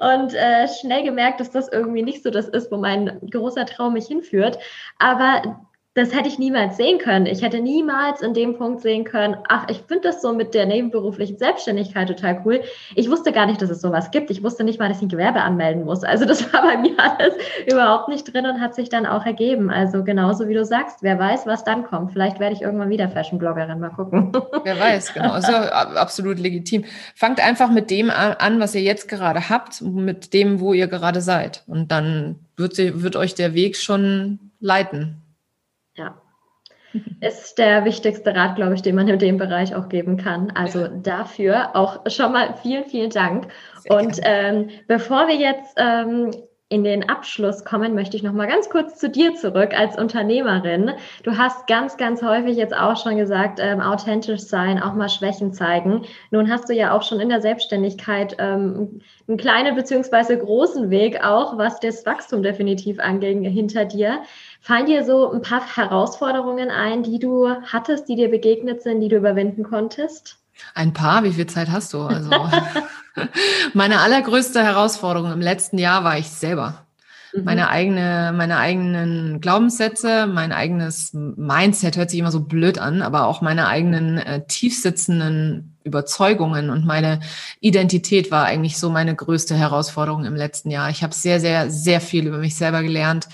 [0.00, 3.94] und äh, schnell gemerkt, dass das irgendwie nicht so das ist, wo mein großer Traum
[3.94, 4.58] mich hinführt.
[4.98, 5.66] Aber
[5.96, 7.24] das hätte ich niemals sehen können.
[7.24, 10.66] Ich hätte niemals in dem Punkt sehen können, ach, ich finde das so mit der
[10.66, 12.60] nebenberuflichen Selbstständigkeit total cool.
[12.94, 14.30] Ich wusste gar nicht, dass es sowas gibt.
[14.30, 16.04] Ich wusste nicht mal, dass ich ein Gewerbe anmelden muss.
[16.04, 17.34] Also das war bei mir alles
[17.66, 19.70] überhaupt nicht drin und hat sich dann auch ergeben.
[19.70, 22.12] Also genauso wie du sagst, wer weiß, was dann kommt.
[22.12, 23.80] Vielleicht werde ich irgendwann wieder Fashion-Bloggerin.
[23.80, 24.32] Mal gucken.
[24.64, 25.32] Wer weiß, genau.
[25.32, 26.84] Also absolut legitim.
[27.14, 31.22] Fangt einfach mit dem an, was ihr jetzt gerade habt, mit dem, wo ihr gerade
[31.22, 31.64] seid.
[31.66, 35.22] Und dann wird, wird euch der Weg schon leiten.
[37.20, 40.50] Ist der wichtigste Rat, glaube ich, den man in dem Bereich auch geben kann.
[40.54, 40.88] Also ja.
[40.88, 43.48] dafür auch schon mal vielen, vielen Dank.
[43.78, 46.30] Sehr Und ähm, bevor wir jetzt ähm,
[46.68, 50.90] in den Abschluss kommen, möchte ich noch mal ganz kurz zu dir zurück als Unternehmerin.
[51.22, 55.52] Du hast ganz, ganz häufig jetzt auch schon gesagt, ähm, authentisch sein, auch mal Schwächen
[55.52, 56.02] zeigen.
[56.32, 61.24] Nun hast du ja auch schon in der Selbstständigkeit ähm, einen kleinen beziehungsweise großen Weg
[61.24, 64.22] auch, was das Wachstum definitiv angeht, hinter dir.
[64.60, 69.08] Fallen dir so ein paar Herausforderungen ein, die du hattest, die dir begegnet sind, die
[69.08, 70.38] du überwinden konntest?
[70.74, 72.02] Ein paar, wie viel Zeit hast du?
[72.02, 72.30] Also
[73.74, 76.86] meine allergrößte Herausforderung im letzten Jahr war ich selber.
[77.34, 77.44] Mhm.
[77.44, 83.26] Meine eigene, meine eigenen Glaubenssätze, mein eigenes Mindset hört sich immer so blöd an, aber
[83.26, 87.20] auch meine eigenen äh, tiefsitzenden Überzeugungen und meine
[87.60, 90.90] Identität war eigentlich so meine größte Herausforderung im letzten Jahr.
[90.90, 93.28] Ich habe sehr, sehr, sehr viel über mich selber gelernt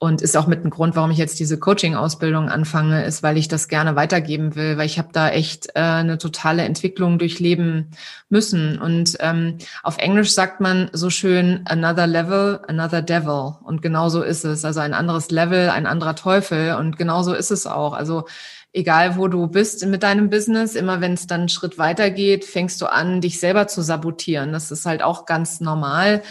[0.00, 3.48] und ist auch mit ein Grund, warum ich jetzt diese Coaching-Ausbildung anfange, ist, weil ich
[3.48, 7.90] das gerne weitergeben will, weil ich habe da echt äh, eine totale Entwicklung durchleben
[8.28, 8.78] müssen.
[8.78, 13.56] Und ähm, auf Englisch sagt man so schön another level, another devil.
[13.64, 14.64] Und genau so ist es.
[14.64, 16.76] Also ein anderes Level, ein anderer Teufel.
[16.76, 17.92] Und genau so ist es auch.
[17.92, 18.26] Also
[18.72, 22.80] egal wo du bist mit deinem Business, immer wenn es dann einen Schritt weitergeht, fängst
[22.80, 24.52] du an, dich selber zu sabotieren.
[24.52, 26.22] Das ist halt auch ganz normal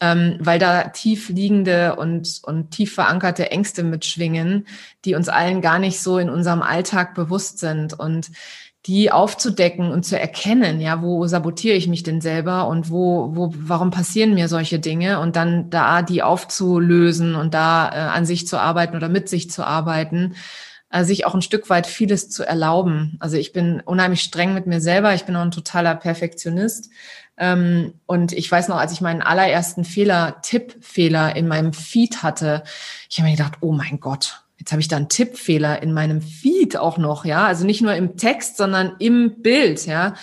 [0.00, 4.66] ähm, weil da tief liegende und, und tief verankerte Ängste mitschwingen,
[5.04, 7.98] die uns allen gar nicht so in unserem Alltag bewusst sind.
[7.98, 8.30] Und
[8.86, 13.52] die aufzudecken und zu erkennen, ja, wo sabotiere ich mich denn selber und wo, wo,
[13.56, 15.18] warum passieren mir solche Dinge?
[15.18, 19.50] Und dann da die aufzulösen und da äh, an sich zu arbeiten oder mit sich
[19.50, 20.36] zu arbeiten,
[20.90, 23.16] äh, sich auch ein Stück weit vieles zu erlauben.
[23.18, 26.90] Also ich bin unheimlich streng mit mir selber, ich bin auch ein totaler Perfektionist
[27.38, 32.62] und ich weiß noch, als ich meinen allerersten Fehler, Tippfehler in meinem Feed hatte,
[33.10, 36.22] ich habe mir gedacht, oh mein Gott, jetzt habe ich da einen Tippfehler in meinem
[36.22, 40.14] Feed auch noch, ja, also nicht nur im Text, sondern im Bild, ja.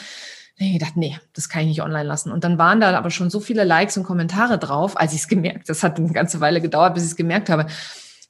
[0.58, 2.32] Da ich gedacht, nee, das kann ich nicht online lassen.
[2.32, 5.28] Und dann waren da aber schon so viele Likes und Kommentare drauf, als ich es
[5.28, 7.68] gemerkt, das hat eine ganze Weile gedauert, bis ich es gemerkt habe,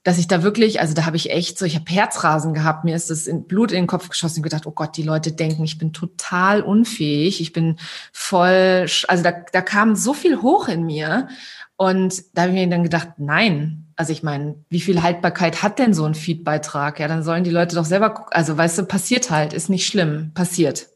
[0.04, 2.96] dass ich da wirklich, also da habe ich echt so, ich habe Herzrasen gehabt, mir
[2.96, 5.64] ist das in Blut in den Kopf geschossen und gedacht, oh Gott, die Leute denken,
[5.64, 7.78] ich bin total unfähig, ich bin
[8.12, 11.30] voll, also da, da kam so viel hoch in mir.
[11.76, 15.80] Und da habe ich mir dann gedacht, nein, also ich meine, wie viel Haltbarkeit hat
[15.80, 17.00] denn so ein Feedbeitrag?
[17.00, 19.88] Ja, dann sollen die Leute doch selber gucken, also weißt du, passiert halt, ist nicht
[19.88, 20.88] schlimm, passiert.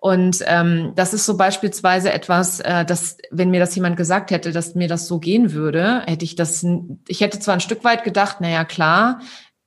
[0.00, 4.52] Und ähm, das ist so beispielsweise etwas, äh, dass wenn mir das jemand gesagt hätte,
[4.52, 6.64] dass mir das so gehen würde, hätte ich das,
[7.08, 9.20] ich hätte zwar ein Stück weit gedacht, na ja, klar,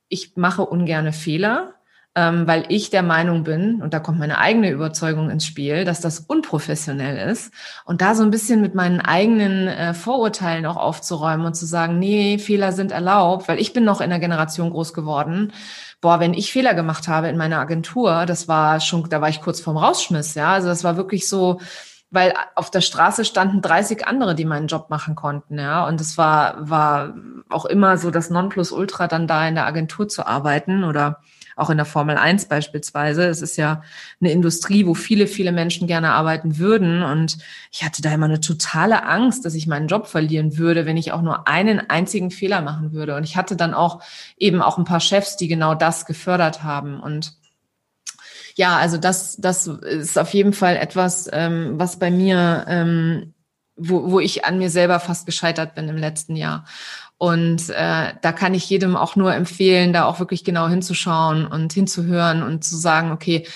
[0.08, 1.74] ich mache ungerne Fehler,
[2.14, 6.00] ähm, weil ich der Meinung bin, und da kommt meine eigene Überzeugung ins Spiel, dass
[6.00, 7.52] das unprofessionell ist.
[7.86, 11.98] Und da so ein bisschen mit meinen eigenen äh, Vorurteilen auch aufzuräumen und zu sagen,
[11.98, 15.52] nee, Fehler sind erlaubt, weil ich bin noch in der Generation groß geworden,
[16.02, 19.40] boah, wenn ich Fehler gemacht habe in meiner Agentur, das war schon, da war ich
[19.40, 20.52] kurz vorm Rausschmiss, ja.
[20.52, 21.60] Also das war wirklich so,
[22.10, 25.86] weil auf der Straße standen 30 andere, die meinen Job machen konnten, ja.
[25.86, 27.14] Und es war, war
[27.48, 31.20] auch immer so das Nonplusultra, dann da in der Agentur zu arbeiten oder
[31.62, 33.26] auch in der Formel 1 beispielsweise.
[33.26, 33.82] Es ist ja
[34.20, 37.02] eine Industrie, wo viele, viele Menschen gerne arbeiten würden.
[37.02, 37.38] Und
[37.70, 41.12] ich hatte da immer eine totale Angst, dass ich meinen Job verlieren würde, wenn ich
[41.12, 43.16] auch nur einen einzigen Fehler machen würde.
[43.16, 44.02] Und ich hatte dann auch
[44.36, 47.00] eben auch ein paar Chefs, die genau das gefördert haben.
[47.00, 47.34] Und
[48.54, 53.32] ja, also das, das ist auf jeden Fall etwas, ähm, was bei mir ähm,
[53.76, 56.64] wo, wo ich an mir selber fast gescheitert bin im letzten Jahr.
[57.22, 61.72] Und äh, da kann ich jedem auch nur empfehlen, da auch wirklich genau hinzuschauen und
[61.72, 63.46] hinzuhören und zu sagen, okay,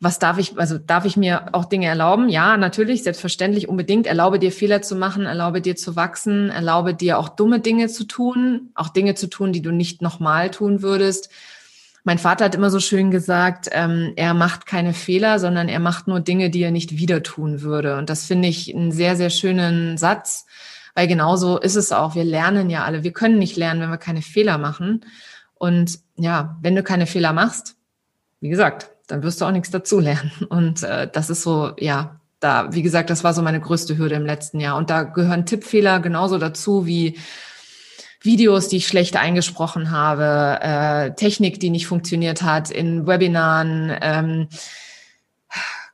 [0.00, 2.30] was darf ich, also darf ich mir auch Dinge erlauben?
[2.30, 4.06] Ja, natürlich, selbstverständlich, unbedingt.
[4.06, 8.04] Erlaube dir Fehler zu machen, erlaube dir zu wachsen, erlaube dir auch dumme Dinge zu
[8.04, 11.28] tun, auch Dinge zu tun, die du nicht nochmal tun würdest.
[12.04, 16.08] Mein Vater hat immer so schön gesagt, ähm, er macht keine Fehler, sondern er macht
[16.08, 17.98] nur Dinge, die er nicht wieder tun würde.
[17.98, 20.46] Und das finde ich einen sehr, sehr schönen Satz,
[20.94, 22.14] weil genauso ist es auch.
[22.14, 23.02] Wir lernen ja alle.
[23.02, 25.04] Wir können nicht lernen, wenn wir keine Fehler machen.
[25.54, 27.76] Und ja, wenn du keine Fehler machst,
[28.40, 30.30] wie gesagt, dann wirst du auch nichts dazulernen.
[30.48, 34.16] Und äh, das ist so, ja, da, wie gesagt, das war so meine größte Hürde
[34.16, 34.76] im letzten Jahr.
[34.76, 37.18] Und da gehören Tippfehler genauso dazu wie
[38.20, 44.48] Videos, die ich schlecht eingesprochen habe, äh, Technik, die nicht funktioniert hat in Webinaren, ähm,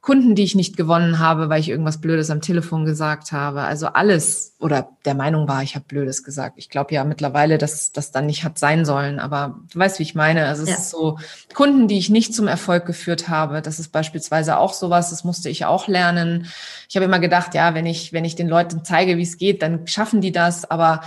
[0.00, 3.62] Kunden, die ich nicht gewonnen habe, weil ich irgendwas Blödes am Telefon gesagt habe.
[3.62, 6.54] Also alles oder der Meinung war, ich habe Blödes gesagt.
[6.56, 9.18] Ich glaube ja mittlerweile, dass das dann nicht hat sein sollen.
[9.18, 10.46] Aber du weißt, wie ich meine.
[10.46, 10.76] Also es ja.
[10.76, 11.18] ist so
[11.52, 13.60] Kunden, die ich nicht zum Erfolg geführt habe.
[13.60, 15.10] Das ist beispielsweise auch sowas.
[15.10, 16.46] Das musste ich auch lernen.
[16.88, 19.62] Ich habe immer gedacht, ja, wenn ich wenn ich den Leuten zeige, wie es geht,
[19.62, 20.70] dann schaffen die das.
[20.70, 21.02] Aber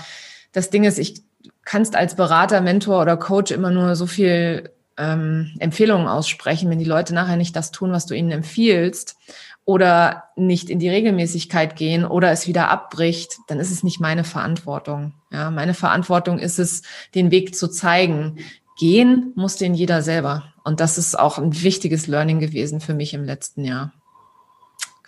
[0.51, 1.23] das Ding ist, ich
[1.63, 4.69] kannst als Berater, Mentor oder Coach immer nur so viel
[5.01, 9.17] ähm, Empfehlungen aussprechen, wenn die Leute nachher nicht das tun, was du ihnen empfiehlst
[9.65, 14.23] oder nicht in die Regelmäßigkeit gehen oder es wieder abbricht, dann ist es nicht meine
[14.23, 15.13] Verantwortung.
[15.31, 16.83] Ja, meine Verantwortung ist es,
[17.15, 18.37] den Weg zu zeigen.
[18.79, 20.53] Gehen muss den jeder selber.
[20.63, 23.93] Und das ist auch ein wichtiges Learning gewesen für mich im letzten Jahr.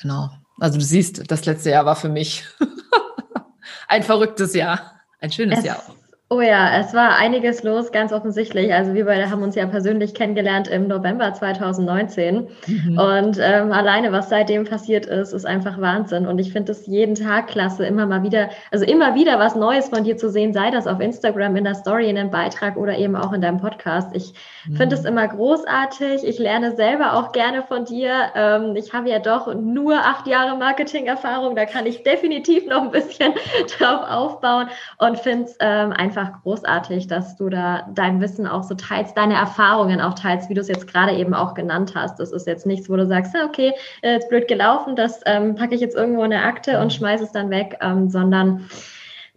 [0.01, 0.29] Genau.
[0.59, 2.43] Also du siehst, das letzte Jahr war für mich
[3.87, 5.01] ein verrücktes Jahr.
[5.19, 6.02] Ein schönes es, Jahr auch.
[6.33, 8.73] Oh ja, es war einiges los, ganz offensichtlich.
[8.73, 12.47] Also wir beide haben uns ja persönlich kennengelernt im November 2019.
[12.65, 12.97] Mhm.
[12.97, 16.25] Und ähm, alleine, was seitdem passiert ist, ist einfach Wahnsinn.
[16.25, 19.89] Und ich finde es jeden Tag klasse, immer mal wieder, also immer wieder was Neues
[19.89, 22.97] von dir zu sehen, sei das auf Instagram, in der Story, in einem Beitrag oder
[22.97, 24.09] eben auch in deinem Podcast.
[24.15, 24.33] Ich
[24.65, 24.77] mhm.
[24.77, 26.23] finde es immer großartig.
[26.23, 28.31] Ich lerne selber auch gerne von dir.
[28.33, 31.55] Ähm, ich habe ja doch nur acht Jahre Marketing-Erfahrung.
[31.55, 33.33] Da kann ich definitiv noch ein bisschen
[33.77, 38.63] drauf aufbauen und finde es ähm, einfach einfach großartig, dass du da dein Wissen auch
[38.63, 42.19] so teilst, deine Erfahrungen auch teilst, wie du es jetzt gerade eben auch genannt hast.
[42.19, 45.81] Das ist jetzt nichts, wo du sagst, okay, jetzt blöd gelaufen, das ähm, packe ich
[45.81, 46.91] jetzt irgendwo in eine Akte und mhm.
[46.91, 48.69] schmeiße es dann weg, ähm, sondern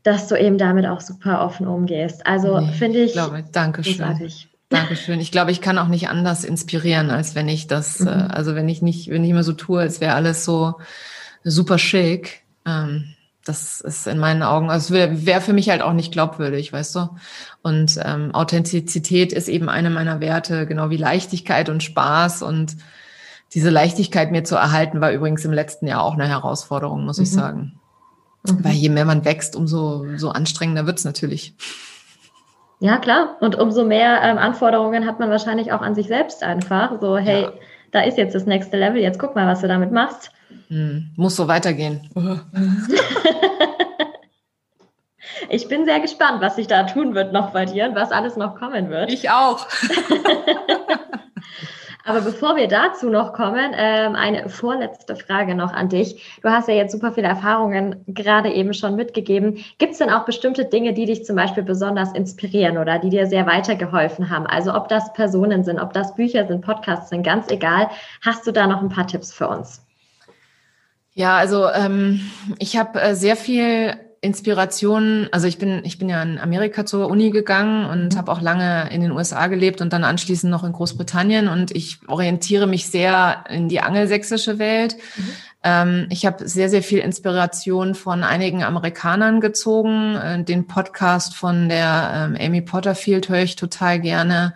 [0.03, 2.27] dass du eben damit auch super offen umgehst.
[2.27, 3.99] Also nee, finde ich, ich glaube, Dankeschön.
[3.99, 4.49] großartig.
[4.69, 5.21] Dankeschön.
[5.21, 8.09] Ich glaube, ich kann auch nicht anders inspirieren, als wenn ich das, mhm.
[8.09, 10.75] äh, also wenn ich nicht, wenn ich immer so tue, als wäre alles so
[11.45, 12.43] super schick.
[12.65, 13.16] Ähm,
[13.47, 16.97] das ist in meinen Augen, also wäre wär für mich halt auch nicht glaubwürdig, weißt
[16.97, 17.09] du?
[17.63, 22.43] Und ähm, Authentizität ist eben eine meiner Werte, genau wie Leichtigkeit und Spaß.
[22.43, 22.77] Und
[23.55, 27.23] diese Leichtigkeit mir zu erhalten, war übrigens im letzten Jahr auch eine Herausforderung, muss mhm.
[27.23, 27.81] ich sagen.
[28.45, 28.65] Mhm.
[28.65, 31.55] Weil je mehr man wächst, umso so anstrengender wird's natürlich.
[32.81, 33.37] Ja, klar.
[33.41, 37.01] Und umso mehr ähm, Anforderungen hat man wahrscheinlich auch an sich selbst einfach.
[37.01, 37.53] So, hey, ja.
[37.97, 40.31] Da ist jetzt das nächste Level, jetzt guck mal, was du damit machst.
[40.69, 42.11] Hm, muss so weitergehen.
[45.49, 48.37] ich bin sehr gespannt, was sich da tun wird noch bei dir und was alles
[48.37, 49.11] noch kommen wird.
[49.11, 49.67] Ich auch.
[52.07, 56.39] Aber bevor wir dazu noch kommen, ähm, eine vorletzte Frage noch an dich.
[56.41, 59.65] Du hast ja jetzt super viele Erfahrungen gerade eben schon mitgegeben.
[59.79, 63.27] Gibt es denn auch bestimmte Dinge, die dich zum Beispiel besonders inspirieren oder die dir
[63.27, 64.47] sehr weitergeholfen haben?
[64.47, 67.91] Also ob das Personen sind, ob das Bücher sind, Podcasts sind, ganz egal.
[68.25, 69.85] Hast du da noch ein paar Tipps für uns?
[71.15, 72.21] Ja, also ähm,
[72.61, 77.09] ich habe äh, sehr viel Inspiration, also ich bin, ich bin ja in Amerika zur
[77.09, 78.19] Uni gegangen und mhm.
[78.19, 81.99] habe auch lange in den USA gelebt und dann anschließend noch in Großbritannien und ich
[82.09, 84.97] orientiere mich sehr in die angelsächsische Welt.
[85.17, 85.29] Mhm.
[85.67, 90.15] Ähm, ich habe sehr, sehr viel Inspiration von einigen Amerikanern gezogen.
[90.15, 94.55] Äh, den Podcast von der ähm, Amy Potterfield höre ich total gerne.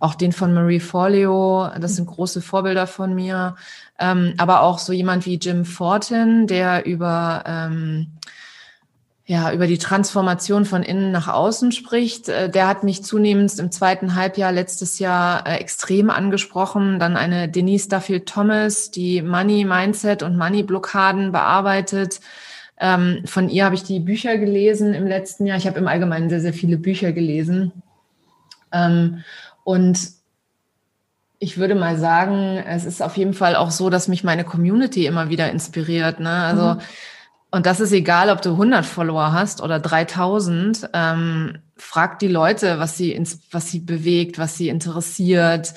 [0.00, 3.54] Auch den von Marie Forleo, das sind große Vorbilder von mir.
[4.00, 8.08] Ähm, aber auch so jemand wie Jim Fortin, der über ähm,
[9.30, 12.30] ja, über die Transformation von innen nach außen spricht.
[12.30, 16.98] Äh, der hat mich zunehmend im zweiten Halbjahr letztes Jahr äh, extrem angesprochen.
[16.98, 22.20] Dann eine Denise Duffield Thomas, die Money Mindset und Money Blockaden bearbeitet.
[22.80, 25.58] Ähm, von ihr habe ich die Bücher gelesen im letzten Jahr.
[25.58, 27.82] Ich habe im Allgemeinen sehr, sehr viele Bücher gelesen.
[28.72, 29.24] Ähm,
[29.62, 30.08] und
[31.38, 35.04] ich würde mal sagen, es ist auf jeden Fall auch so, dass mich meine Community
[35.04, 36.18] immer wieder inspiriert.
[36.18, 36.30] Ne?
[36.30, 36.80] Also, mhm.
[37.50, 40.90] Und das ist egal, ob du 100 Follower hast oder 3000.
[40.92, 45.72] Ähm, frag die Leute, was sie, ins, was sie bewegt, was sie interessiert.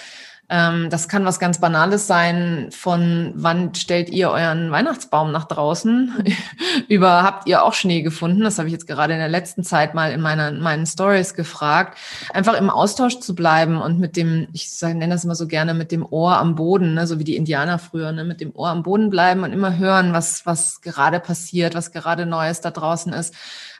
[0.53, 6.25] Ähm, das kann was ganz Banales sein, von wann stellt ihr euren Weihnachtsbaum nach draußen?
[6.89, 8.41] Über habt ihr auch Schnee gefunden?
[8.41, 11.97] Das habe ich jetzt gerade in der letzten Zeit mal in meiner, meinen Stories gefragt.
[12.33, 15.89] Einfach im Austausch zu bleiben und mit dem, ich nenne das immer so gerne, mit
[15.89, 18.83] dem Ohr am Boden, ne, so wie die Indianer früher, ne, mit dem Ohr am
[18.83, 23.33] Boden bleiben und immer hören, was, was gerade passiert, was gerade Neues da draußen ist.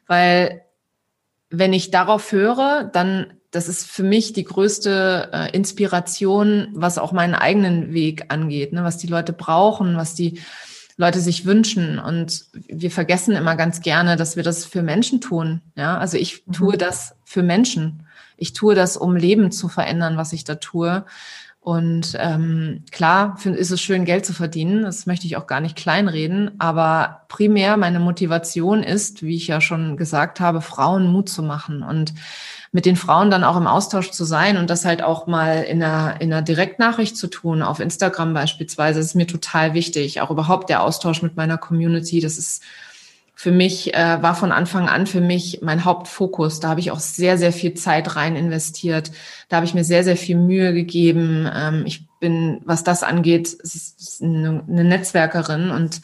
[0.07, 0.61] Weil
[1.49, 7.11] wenn ich darauf höre, dann das ist für mich die größte äh, Inspiration, was auch
[7.11, 8.83] meinen eigenen Weg angeht, ne?
[8.83, 10.41] was die Leute brauchen, was die
[10.95, 11.99] Leute sich wünschen.
[11.99, 15.61] Und wir vergessen immer ganz gerne, dass wir das für Menschen tun.
[15.75, 16.53] Ja, also ich mhm.
[16.53, 18.07] tue das für Menschen.
[18.37, 21.05] Ich tue das, um Leben zu verändern, was ich da tue.
[21.59, 24.81] Und ähm, klar ist es schön, Geld zu verdienen.
[24.81, 26.59] Das möchte ich auch gar nicht kleinreden.
[26.59, 31.83] Aber primär meine Motivation ist, wie ich ja schon gesagt habe, Frauen Mut zu machen
[31.83, 32.15] und
[32.71, 35.83] mit den Frauen dann auch im Austausch zu sein und das halt auch mal in
[35.83, 40.21] einer, in einer Direktnachricht zu tun, auf Instagram beispielsweise, ist mir total wichtig.
[40.21, 42.63] Auch überhaupt der Austausch mit meiner Community, das ist
[43.41, 46.59] für mich, äh, war von Anfang an für mich mein Hauptfokus.
[46.59, 49.11] Da habe ich auch sehr, sehr viel Zeit rein investiert.
[49.49, 51.49] Da habe ich mir sehr, sehr viel Mühe gegeben.
[51.51, 53.57] Ähm, ich bin, was das angeht,
[54.21, 56.01] eine, Netzwerkerin und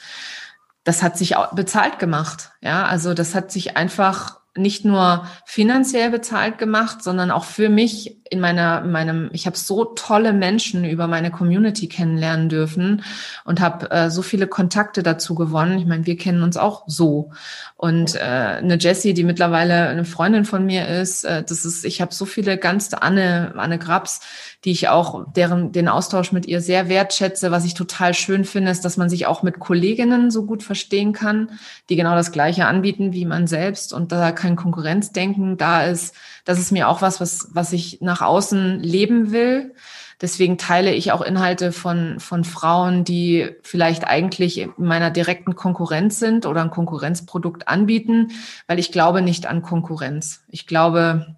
[0.83, 2.51] das hat sich bezahlt gemacht.
[2.61, 8.17] Ja, also das hat sich einfach nicht nur finanziell bezahlt gemacht, sondern auch für mich
[8.29, 13.03] in meiner, in meinem, ich habe so tolle Menschen über meine Community kennenlernen dürfen
[13.45, 15.77] und habe äh, so viele Kontakte dazu gewonnen.
[15.77, 17.31] Ich meine, wir kennen uns auch so.
[17.75, 22.01] Und äh, eine Jessie, die mittlerweile eine Freundin von mir ist, äh, das ist, ich
[22.01, 24.21] habe so viele ganz Anne, Anne Grabs,
[24.67, 27.51] die ich auch deren den Austausch mit ihr sehr wertschätze.
[27.51, 31.13] Was ich total schön finde, ist, dass man sich auch mit Kolleginnen so gut verstehen
[31.13, 31.51] kann,
[31.87, 36.13] die genau das Gleiche anbieten wie man selbst und da kein Konkurrenzdenken da ist.
[36.43, 39.73] Das ist mir auch was, was, was ich nach außen leben will.
[40.19, 46.19] Deswegen teile ich auch Inhalte von, von Frauen, die vielleicht eigentlich in meiner direkten Konkurrenz
[46.19, 48.31] sind oder ein Konkurrenzprodukt anbieten,
[48.67, 50.43] weil ich glaube nicht an Konkurrenz.
[50.49, 51.37] Ich glaube,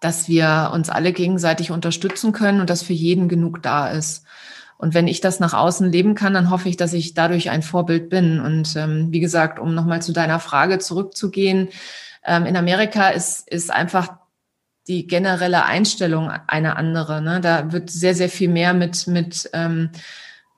[0.00, 4.24] dass wir uns alle gegenseitig unterstützen können und dass für jeden genug da ist.
[4.76, 7.62] Und wenn ich das nach außen leben kann, dann hoffe ich, dass ich dadurch ein
[7.62, 8.40] Vorbild bin.
[8.40, 11.68] Und ähm, wie gesagt, um nochmal zu deiner Frage zurückzugehen,
[12.24, 14.08] ähm, in Amerika ist, ist einfach
[14.86, 17.20] die generelle Einstellung eine andere.
[17.20, 17.40] Ne?
[17.40, 19.90] Da wird sehr, sehr viel mehr mit, mit, ähm,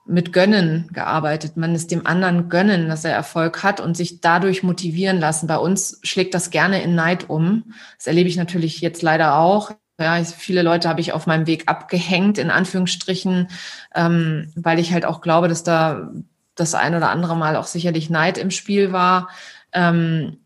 [0.05, 1.57] mit Gönnen gearbeitet.
[1.57, 5.47] Man ist dem anderen gönnen, dass er Erfolg hat und sich dadurch motivieren lassen.
[5.47, 7.73] Bei uns schlägt das gerne in Neid um.
[7.97, 9.71] Das erlebe ich natürlich jetzt leider auch.
[9.99, 13.49] Ja, viele Leute habe ich auf meinem Weg abgehängt, in Anführungsstrichen,
[13.93, 16.11] ähm, weil ich halt auch glaube, dass da
[16.55, 19.29] das ein oder andere Mal auch sicherlich Neid im Spiel war.
[19.71, 20.37] Ähm,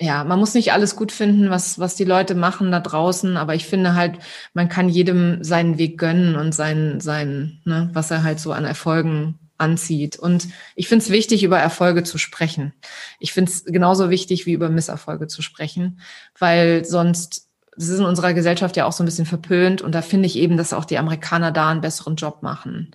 [0.00, 3.54] ja, man muss nicht alles gut finden, was, was die Leute machen da draußen, aber
[3.54, 4.18] ich finde halt,
[4.54, 8.64] man kann jedem seinen Weg gönnen und sein, sein, ne, was er halt so an
[8.64, 10.18] Erfolgen anzieht.
[10.18, 12.72] Und ich finde es wichtig, über Erfolge zu sprechen.
[13.18, 16.00] Ich finde es genauso wichtig, wie über Misserfolge zu sprechen,
[16.38, 20.00] weil sonst, das ist in unserer Gesellschaft ja auch so ein bisschen verpönt und da
[20.00, 22.92] finde ich eben, dass auch die Amerikaner da einen besseren Job machen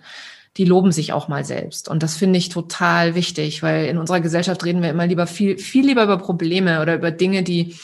[0.56, 1.88] die loben sich auch mal selbst.
[1.88, 5.58] Und das finde ich total wichtig, weil in unserer Gesellschaft reden wir immer lieber viel,
[5.58, 7.76] viel lieber über Probleme oder über Dinge, die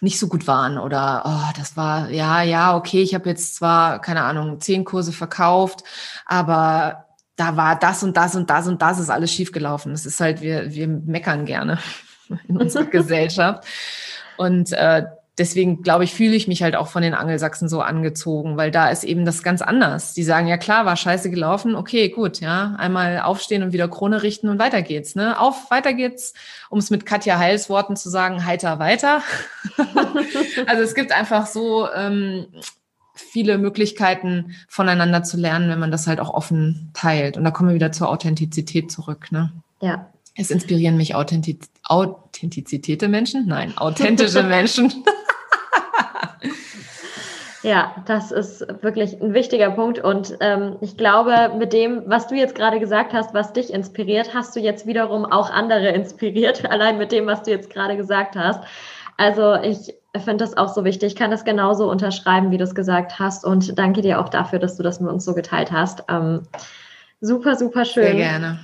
[0.00, 3.98] nicht so gut waren oder oh, das war ja ja okay ich habe jetzt zwar
[4.00, 5.84] keine Ahnung zehn Kurse verkauft
[6.26, 7.06] aber
[7.36, 10.42] da war das und das und das und das ist alles schiefgelaufen das ist halt
[10.42, 11.78] wir wir meckern gerne
[12.48, 13.64] in unserer Gesellschaft
[14.36, 15.04] und äh,
[15.38, 18.88] deswegen glaube ich, fühle ich mich halt auch von den Angelsachsen so angezogen, weil da
[18.88, 20.14] ist eben das ganz anders.
[20.14, 24.22] Die sagen, ja klar, war scheiße gelaufen, okay, gut, ja, einmal aufstehen und wieder Krone
[24.22, 25.38] richten und weiter geht's, ne?
[25.38, 26.34] Auf, weiter geht's,
[26.70, 29.22] um es mit Katja Heils Worten zu sagen, heiter weiter.
[30.66, 32.46] also es gibt einfach so ähm,
[33.14, 37.36] viele Möglichkeiten voneinander zu lernen, wenn man das halt auch offen teilt.
[37.36, 39.52] Und da kommen wir wieder zur Authentizität zurück, ne?
[39.80, 40.10] Ja.
[40.38, 43.46] Es inspirieren mich Authentiz Authentizität Menschen?
[43.46, 44.92] Nein, authentische Menschen.
[47.66, 49.98] Ja, das ist wirklich ein wichtiger Punkt.
[49.98, 54.34] Und ähm, ich glaube, mit dem, was du jetzt gerade gesagt hast, was dich inspiriert,
[54.34, 58.36] hast du jetzt wiederum auch andere inspiriert, allein mit dem, was du jetzt gerade gesagt
[58.36, 58.62] hast.
[59.16, 61.14] Also ich finde das auch so wichtig.
[61.14, 63.44] Ich kann das genauso unterschreiben, wie du es gesagt hast.
[63.44, 66.04] Und danke dir auch dafür, dass du das mit uns so geteilt hast.
[66.08, 66.42] Ähm,
[67.20, 68.04] super, super schön.
[68.04, 68.60] Sehr gerne.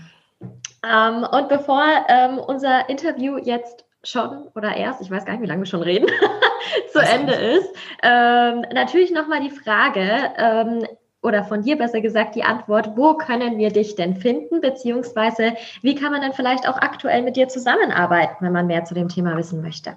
[0.88, 5.46] Ähm, und bevor ähm, unser Interview jetzt schon oder erst, ich weiß gar nicht, wie
[5.46, 6.06] lange wir schon reden,
[6.92, 7.68] zu Was Ende ist.
[8.02, 10.86] Ähm, natürlich nochmal die Frage, ähm,
[11.22, 15.94] oder von dir besser gesagt die Antwort, wo können wir dich denn finden, beziehungsweise wie
[15.94, 19.36] kann man denn vielleicht auch aktuell mit dir zusammenarbeiten, wenn man mehr zu dem Thema
[19.36, 19.96] wissen möchte?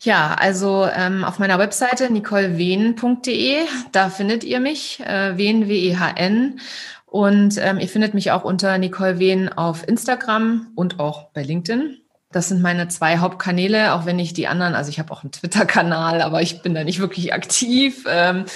[0.00, 3.56] Ja, also ähm, auf meiner Webseite nicolewehn.de,
[3.90, 6.60] da findet ihr mich, äh, Wehn, W-E-H-N.
[7.06, 12.03] Und ähm, ihr findet mich auch unter Nicole Wehn auf Instagram und auch bei LinkedIn.
[12.34, 15.30] Das sind meine zwei Hauptkanäle, auch wenn ich die anderen, also ich habe auch einen
[15.30, 18.04] Twitter-Kanal, aber ich bin da nicht wirklich aktiv.
[18.08, 18.46] Ähm,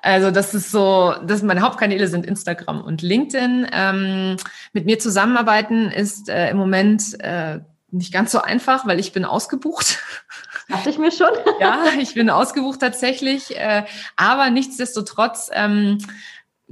[0.00, 3.66] also das ist so, das meine Hauptkanäle sind Instagram und LinkedIn.
[3.72, 4.36] Ähm,
[4.72, 7.58] mit mir zusammenarbeiten ist äh, im Moment äh,
[7.90, 9.98] nicht ganz so einfach, weil ich bin ausgebucht.
[10.68, 11.30] Dachte ich mir schon.
[11.60, 13.56] ja, ich bin ausgebucht tatsächlich.
[13.56, 15.98] Äh, aber nichtsdestotrotz ähm,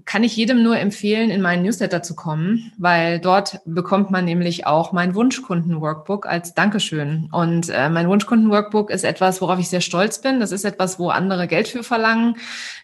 [0.04, 4.66] kann ich jedem nur empfehlen, in meinen Newsletter zu kommen, weil dort bekommt man nämlich
[4.66, 7.28] auch mein Wunschkunden-Workbook als Dankeschön.
[7.30, 10.40] Und äh, mein Wunschkunden-Workbook ist etwas, worauf ich sehr stolz bin.
[10.40, 12.36] Das ist etwas, wo andere Geld für verlangen.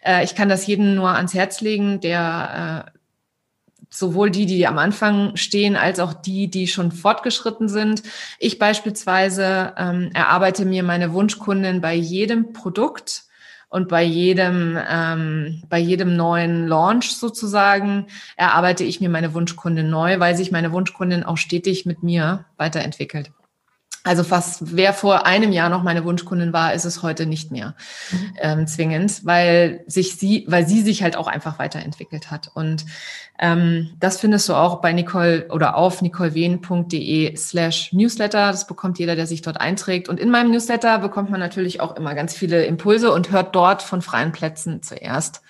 [0.03, 2.91] Äh, ich kann das jedem nur ans Herz legen, der äh,
[3.89, 8.03] sowohl die, die am Anfang stehen, als auch die, die schon fortgeschritten sind.
[8.39, 13.25] Ich beispielsweise ähm, erarbeite mir meine Wunschkundin bei jedem Produkt
[13.71, 20.19] und bei jedem, ähm, bei jedem neuen Launch sozusagen erarbeite ich mir meine Wunschkundin neu,
[20.19, 23.31] weil sich meine Wunschkundin auch stetig mit mir weiterentwickelt.
[24.03, 27.75] Also fast, wer vor einem Jahr noch meine Wunschkundin war, ist es heute nicht mehr
[28.11, 28.33] mhm.
[28.39, 32.49] ähm, zwingend, weil sich sie, weil sie sich halt auch einfach weiterentwickelt hat.
[32.55, 32.85] Und
[33.37, 38.51] ähm, das findest du auch bei Nicole oder auf nicolewehn.de slash Newsletter.
[38.51, 40.09] Das bekommt jeder, der sich dort einträgt.
[40.09, 43.83] Und in meinem Newsletter bekommt man natürlich auch immer ganz viele Impulse und hört dort
[43.83, 45.43] von freien Plätzen zuerst.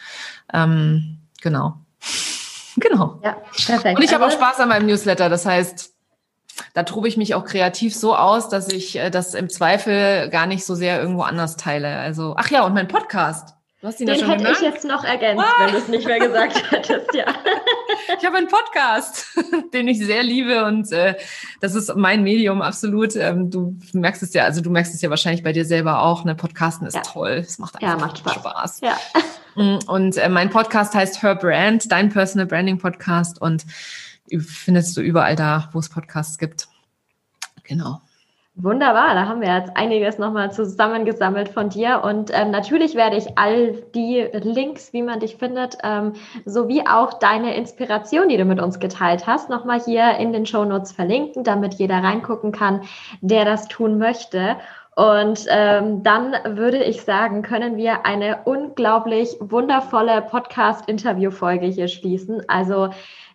[0.53, 1.77] Ähm, genau.
[2.75, 3.19] genau.
[3.23, 3.97] Ja, perfekt.
[3.97, 5.29] Und ich habe auch also Spaß an meinem Newsletter.
[5.29, 5.90] Das heißt,
[6.73, 10.45] da tobe ich mich auch kreativ so aus, dass ich äh, das im Zweifel gar
[10.45, 11.97] nicht so sehr irgendwo anders teile.
[11.97, 13.55] Also, ach ja, und mein Podcast.
[13.81, 14.57] Du hast ihn Den hätte gemerkt?
[14.57, 15.65] ich jetzt noch ergänzt, ah.
[15.65, 17.25] wenn du es nicht mehr gesagt hättest, ja.
[18.15, 19.39] Ich habe einen Podcast,
[19.73, 21.15] den ich sehr liebe und äh,
[21.61, 23.15] das ist mein Medium absolut.
[23.15, 26.25] Ähm, du merkst es ja, also du merkst es ja wahrscheinlich bei dir selber auch.
[26.25, 27.01] Ne, Podcasten ist ja.
[27.01, 28.35] toll, es macht einfach ja, macht Spaß.
[28.35, 28.81] Spaß.
[28.81, 28.97] Ja.
[29.55, 33.65] Mm, und äh, mein Podcast heißt Her Brand, dein Personal Branding Podcast und
[34.39, 36.67] findest du überall da, wo es Podcasts gibt.
[37.63, 38.01] Genau.
[38.55, 42.01] Wunderbar, da haben wir jetzt einiges nochmal zusammengesammelt von dir.
[42.03, 46.13] Und ähm, natürlich werde ich all die Links, wie man dich findet, ähm,
[46.45, 50.65] sowie auch deine Inspiration, die du mit uns geteilt hast, nochmal hier in den Show
[50.65, 52.81] Notes verlinken, damit jeder reingucken kann,
[53.21, 54.57] der das tun möchte.
[54.95, 62.43] Und ähm, dann würde ich sagen, können wir eine unglaublich wundervolle Podcast-Interview-Folge hier schließen.
[62.49, 62.89] Also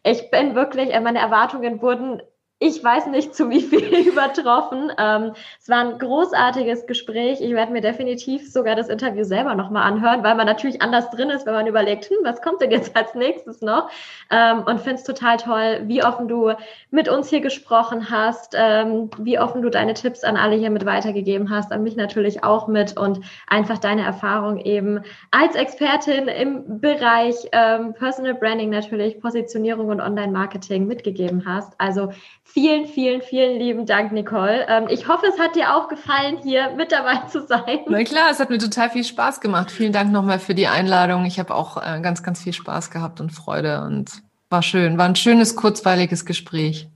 [0.07, 2.22] ich bin wirklich, äh, meine Erwartungen wurden
[2.59, 4.90] ich weiß nicht zu wie viel übertroffen.
[4.98, 7.42] Ähm, es war ein großartiges Gespräch.
[7.42, 11.28] Ich werde mir definitiv sogar das Interview selber nochmal anhören, weil man natürlich anders drin
[11.28, 13.90] ist, wenn man überlegt, hm, was kommt denn jetzt als nächstes noch?
[14.30, 16.52] Ähm, und finde es total toll, wie offen du
[16.90, 20.86] mit uns hier gesprochen hast, ähm, wie offen du deine Tipps an alle hier mit
[20.86, 25.00] weitergegeben hast, an mich natürlich auch mit und einfach deine Erfahrung eben
[25.30, 31.78] als Expertin im Bereich ähm, Personal Branding natürlich, Positionierung und Online-Marketing mitgegeben hast.
[31.78, 32.12] Also
[32.49, 34.66] Vielen, vielen, vielen lieben Dank, Nicole.
[34.68, 37.80] Ähm, ich hoffe, es hat dir auch gefallen, hier mit dabei zu sein.
[37.86, 39.70] Na klar, es hat mir total viel Spaß gemacht.
[39.70, 41.26] Vielen Dank nochmal für die Einladung.
[41.26, 44.11] Ich habe auch äh, ganz, ganz viel Spaß gehabt und Freude und
[44.49, 44.97] war schön.
[44.97, 46.88] War ein schönes, kurzweiliges Gespräch.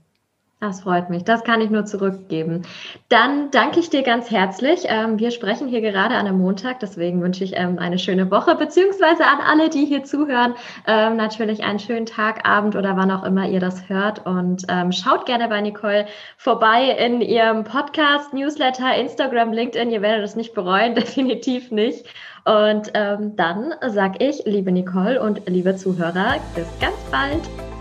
[0.61, 1.23] Das freut mich.
[1.23, 2.61] Das kann ich nur zurückgeben.
[3.09, 4.81] Dann danke ich dir ganz herzlich.
[4.85, 8.53] Ähm, wir sprechen hier gerade an einem Montag, deswegen wünsche ich ähm, eine schöne Woche,
[8.53, 10.53] beziehungsweise an alle, die hier zuhören,
[10.85, 14.27] ähm, natürlich einen schönen Tag, Abend oder wann auch immer ihr das hört.
[14.27, 16.05] Und schaut gerne bei Nicole
[16.37, 19.89] vorbei in ihrem Podcast, Newsletter, Instagram, LinkedIn.
[19.89, 22.05] Ihr werdet es nicht bereuen, definitiv nicht.
[22.45, 27.80] Und dann sage ich, liebe Nicole und liebe Zuhörer, bis ganz bald.